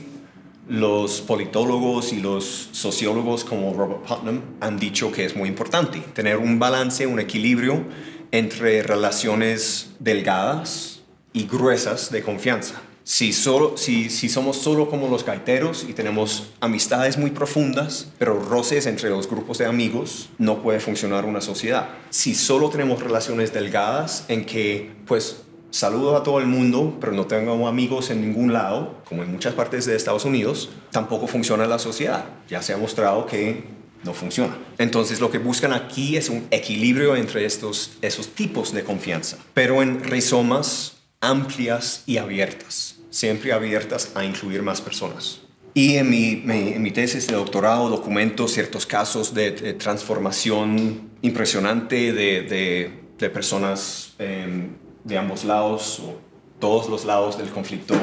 los 0.69 1.21
politólogos 1.21 2.13
y 2.13 2.21
los 2.21 2.69
sociólogos 2.73 3.45
como 3.45 3.75
Robert 3.75 4.03
Putnam 4.07 4.41
han 4.61 4.79
dicho 4.79 5.11
que 5.11 5.25
es 5.25 5.35
muy 5.35 5.49
importante, 5.49 6.01
tener 6.15 6.37
un 6.37 6.59
balance, 6.59 7.07
un 7.07 7.19
equilibrio 7.19 7.85
entre 8.31 8.83
relaciones 8.83 9.95
delgadas 9.99 11.03
y 11.33 11.47
gruesas 11.47 12.13
de 12.13 12.23
confianza. 12.23 12.81
Si, 13.05 13.33
solo, 13.33 13.77
si, 13.77 14.11
si 14.11 14.29
somos 14.29 14.57
solo 14.57 14.89
como 14.89 15.09
los 15.09 15.25
gaiteros 15.25 15.85
y 15.89 15.93
tenemos 15.93 16.53
amistades 16.61 17.19
muy 17.19 17.31
profundas, 17.31 18.09
pero 18.19 18.39
roces 18.39 18.87
entre 18.87 19.11
los 19.11 19.29
grupos 19.29 19.59
de 19.59 19.67
amigos, 19.67 20.29
no 20.39 20.63
puede 20.63 20.79
funcionar 20.79 21.25
una 21.25 21.41
sociedad. 21.41 21.89
Si 22.11 22.35
solo 22.35 22.71
tenemos 22.71 23.03
relaciones 23.03 23.53
delgadas 23.53 24.25
en 24.29 24.45
que, 24.45 24.93
pues, 25.07 25.43
saludo 25.71 26.17
a 26.17 26.23
todo 26.23 26.39
el 26.39 26.47
mundo, 26.47 26.97
pero 27.01 27.13
no 27.13 27.27
tengo 27.27 27.67
amigos 27.67 28.11
en 28.11 28.21
ningún 28.21 28.53
lado, 28.53 29.03
como 29.09 29.23
en 29.23 29.33
muchas 29.33 29.55
partes 29.55 29.87
de 29.87 29.97
Estados 29.97 30.25
Unidos, 30.25 30.69
tampoco 30.91 31.27
funciona 31.27 31.67
la 31.67 31.79
sociedad. 31.79 32.25
Ya 32.49 32.63
se 32.63 32.73
ha 32.73 32.77
mostrado 32.77 33.27
que 33.27 33.65
no 34.05 34.15
funciona. 34.15 34.57
Entonces 34.79 35.21
lo 35.21 35.31
que 35.31 35.39
buscan 35.39 35.73
aquí 35.73 36.17
es 36.17 36.29
un 36.29 36.47
equilibrio 36.51 37.17
entre 37.17 37.45
estos, 37.45 37.93
esos 38.03 38.29
tipos 38.29 38.73
de 38.73 38.85
confianza, 38.85 39.39
pero 39.55 39.83
en 39.83 40.03
rizomas 40.03 40.95
amplias 41.21 42.03
y 42.05 42.19
abiertas, 42.19 42.92
siempre 43.13 43.53
abiertas 43.53 44.11
a 44.17 44.25
incluir 44.25 44.63
más 44.63 44.81
personas. 44.81 45.43
Y 45.75 45.97
en 45.97 46.11
mi, 46.11 46.43
en 46.47 46.83
mi 46.83 46.91
tesis 46.91 47.27
de 47.29 47.35
doctorado 47.35 47.89
documento 47.89 48.49
ciertos 48.49 48.85
casos 48.85 49.33
de, 49.33 49.53
transformación 49.75 51.11
impresionante 51.23 52.13
de, 52.13 52.91
de, 53.19 53.31
personas 53.31 54.15
eh, 54.19 54.69
de 55.05 55.17
ambos 55.17 55.45
lados, 55.45 56.01
o 56.01 56.17
todos 56.59 56.89
los 56.89 57.05
lados 57.05 57.39
del 57.39 57.49
conflicto 57.51 57.95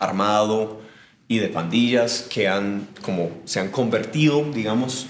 armado 0.00 0.80
y 1.28 1.38
de 1.38 1.48
pandillas 1.48 2.26
que 2.28 2.48
han, 2.48 2.88
como, 3.02 3.30
se 3.44 3.60
han 3.60 3.70
convertido, 3.70 4.44
digamos, 4.52 5.06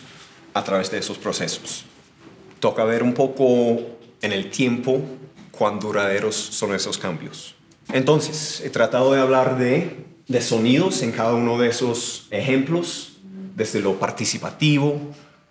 a 0.52 0.62
través 0.62 0.90
de 0.90 0.98
esos 0.98 1.16
procesos. 1.16 1.84
Toca 2.60 2.84
ver 2.84 3.02
un 3.02 3.14
poco 3.14 3.78
en 4.20 4.32
el 4.32 4.50
tiempo 4.50 5.00
cuán 5.50 5.80
duraderos 5.80 6.36
son 6.36 6.74
esos 6.74 6.98
cambios. 6.98 7.54
Entonces, 7.92 8.62
he 8.64 8.70
tratado 8.70 9.12
de 9.12 9.20
hablar 9.20 9.58
de, 9.58 10.04
de 10.26 10.40
sonidos 10.40 11.02
en 11.02 11.12
cada 11.12 11.34
uno 11.34 11.58
de 11.58 11.68
esos 11.68 12.26
ejemplos, 12.30 13.18
desde 13.56 13.80
lo 13.80 14.00
participativo 14.00 15.00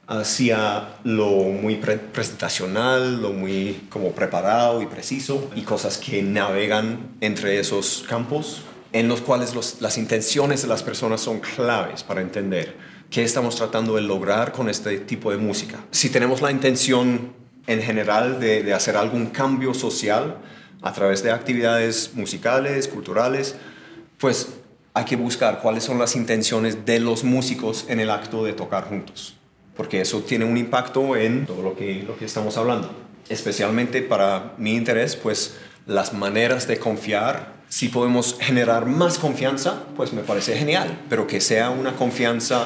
hacia 0.07 0.89
lo 1.05 1.29
muy 1.29 1.75
pre- 1.75 1.97
presentacional, 1.97 3.21
lo 3.21 3.31
muy 3.31 3.83
como 3.89 4.11
preparado 4.11 4.81
y 4.81 4.85
preciso, 4.87 5.49
y 5.55 5.61
cosas 5.61 5.97
que 5.97 6.21
navegan 6.21 7.15
entre 7.21 7.59
esos 7.59 8.03
campos, 8.09 8.63
en 8.91 9.07
los 9.07 9.21
cuales 9.21 9.53
las 9.79 9.97
intenciones 9.97 10.61
de 10.61 10.67
las 10.67 10.83
personas 10.83 11.21
son 11.21 11.39
claves 11.39 12.03
para 12.03 12.21
entender 12.21 12.75
qué 13.09 13.23
estamos 13.23 13.55
tratando 13.55 13.95
de 13.95 14.01
lograr 14.01 14.51
con 14.51 14.69
este 14.69 14.99
tipo 14.99 15.31
de 15.31 15.37
música. 15.37 15.79
Si 15.91 16.09
tenemos 16.09 16.41
la 16.41 16.51
intención 16.51 17.31
en 17.65 17.81
general 17.81 18.39
de, 18.41 18.63
de 18.63 18.73
hacer 18.73 18.97
algún 18.97 19.27
cambio 19.27 19.73
social 19.73 20.37
a 20.83 20.91
través 20.91 21.23
de 21.23 21.31
actividades 21.31 22.11
musicales, 22.13 22.87
culturales, 22.87 23.55
pues 24.19 24.49
hay 24.93 25.05
que 25.05 25.15
buscar 25.15 25.59
cuáles 25.61 25.85
son 25.85 25.97
las 25.97 26.15
intenciones 26.15 26.85
de 26.85 26.99
los 26.99 27.23
músicos 27.23 27.85
en 27.87 27.99
el 27.99 28.09
acto 28.09 28.43
de 28.43 28.53
tocar 28.53 28.83
juntos, 28.83 29.35
porque 29.75 30.01
eso 30.01 30.21
tiene 30.21 30.45
un 30.45 30.57
impacto 30.57 31.15
en 31.15 31.45
todo 31.45 31.63
lo 31.63 31.75
que, 31.75 32.03
lo 32.03 32.17
que 32.17 32.25
estamos 32.25 32.57
hablando. 32.57 32.91
Especialmente 33.29 34.01
para 34.01 34.53
mi 34.57 34.75
interés, 34.75 35.15
pues 35.15 35.55
las 35.87 36.13
maneras 36.13 36.67
de 36.67 36.77
confiar, 36.77 37.53
si 37.69 37.87
podemos 37.87 38.37
generar 38.39 38.85
más 38.85 39.17
confianza, 39.17 39.83
pues 39.95 40.13
me 40.13 40.21
parece 40.21 40.55
genial, 40.55 40.99
pero 41.09 41.25
que 41.25 41.41
sea 41.41 41.69
una 41.69 41.93
confianza 41.93 42.65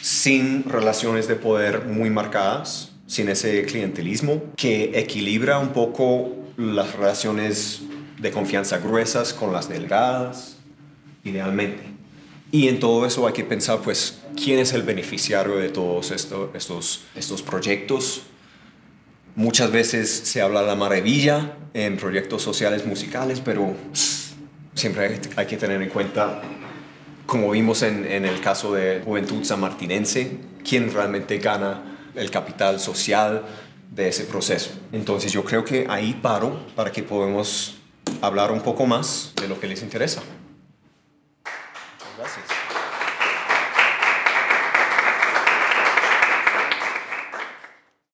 sin 0.00 0.64
relaciones 0.64 1.28
de 1.28 1.36
poder 1.36 1.84
muy 1.84 2.10
marcadas, 2.10 2.90
sin 3.06 3.28
ese 3.28 3.64
clientelismo, 3.64 4.42
que 4.56 4.98
equilibra 4.98 5.58
un 5.58 5.68
poco 5.68 6.39
las 6.60 6.94
relaciones 6.94 7.82
de 8.18 8.30
confianza 8.30 8.78
gruesas 8.78 9.32
con 9.32 9.52
las 9.52 9.68
delgadas, 9.68 10.56
idealmente. 11.24 11.82
Y 12.52 12.68
en 12.68 12.80
todo 12.80 13.06
eso 13.06 13.26
hay 13.26 13.32
que 13.32 13.44
pensar, 13.44 13.78
pues, 13.78 14.20
quién 14.36 14.58
es 14.58 14.72
el 14.72 14.82
beneficiario 14.82 15.56
de 15.56 15.68
todos 15.68 16.10
esto- 16.10 16.50
estos, 16.54 17.02
estos 17.14 17.42
proyectos. 17.42 18.22
Muchas 19.36 19.70
veces 19.70 20.10
se 20.10 20.42
habla 20.42 20.62
la 20.62 20.74
maravilla 20.74 21.56
en 21.72 21.96
proyectos 21.96 22.42
sociales 22.42 22.84
musicales, 22.84 23.40
pero 23.42 23.74
siempre 24.74 25.20
hay, 25.36 25.46
que 25.46 25.56
tener 25.56 25.80
en 25.80 25.88
cuenta, 25.88 26.42
como 27.26 27.50
vimos 27.52 27.82
en, 27.82 28.04
en 28.04 28.24
el 28.26 28.40
caso 28.40 28.74
de 28.74 29.00
Juventud 29.04 29.44
Sanmartinense, 29.44 30.38
quién 30.68 30.92
realmente 30.92 31.38
gana 31.38 31.96
el 32.16 32.30
capital 32.30 32.80
social 32.80 33.44
de 33.90 34.08
ese 34.08 34.24
proceso. 34.24 34.70
Entonces 34.92 35.32
yo 35.32 35.44
creo 35.44 35.64
que 35.64 35.86
ahí 35.88 36.18
paro 36.20 36.58
para 36.74 36.92
que 36.92 37.02
podamos 37.02 37.76
hablar 38.20 38.52
un 38.52 38.60
poco 38.60 38.86
más 38.86 39.32
de 39.40 39.48
lo 39.48 39.58
que 39.58 39.66
les 39.66 39.82
interesa. 39.82 40.22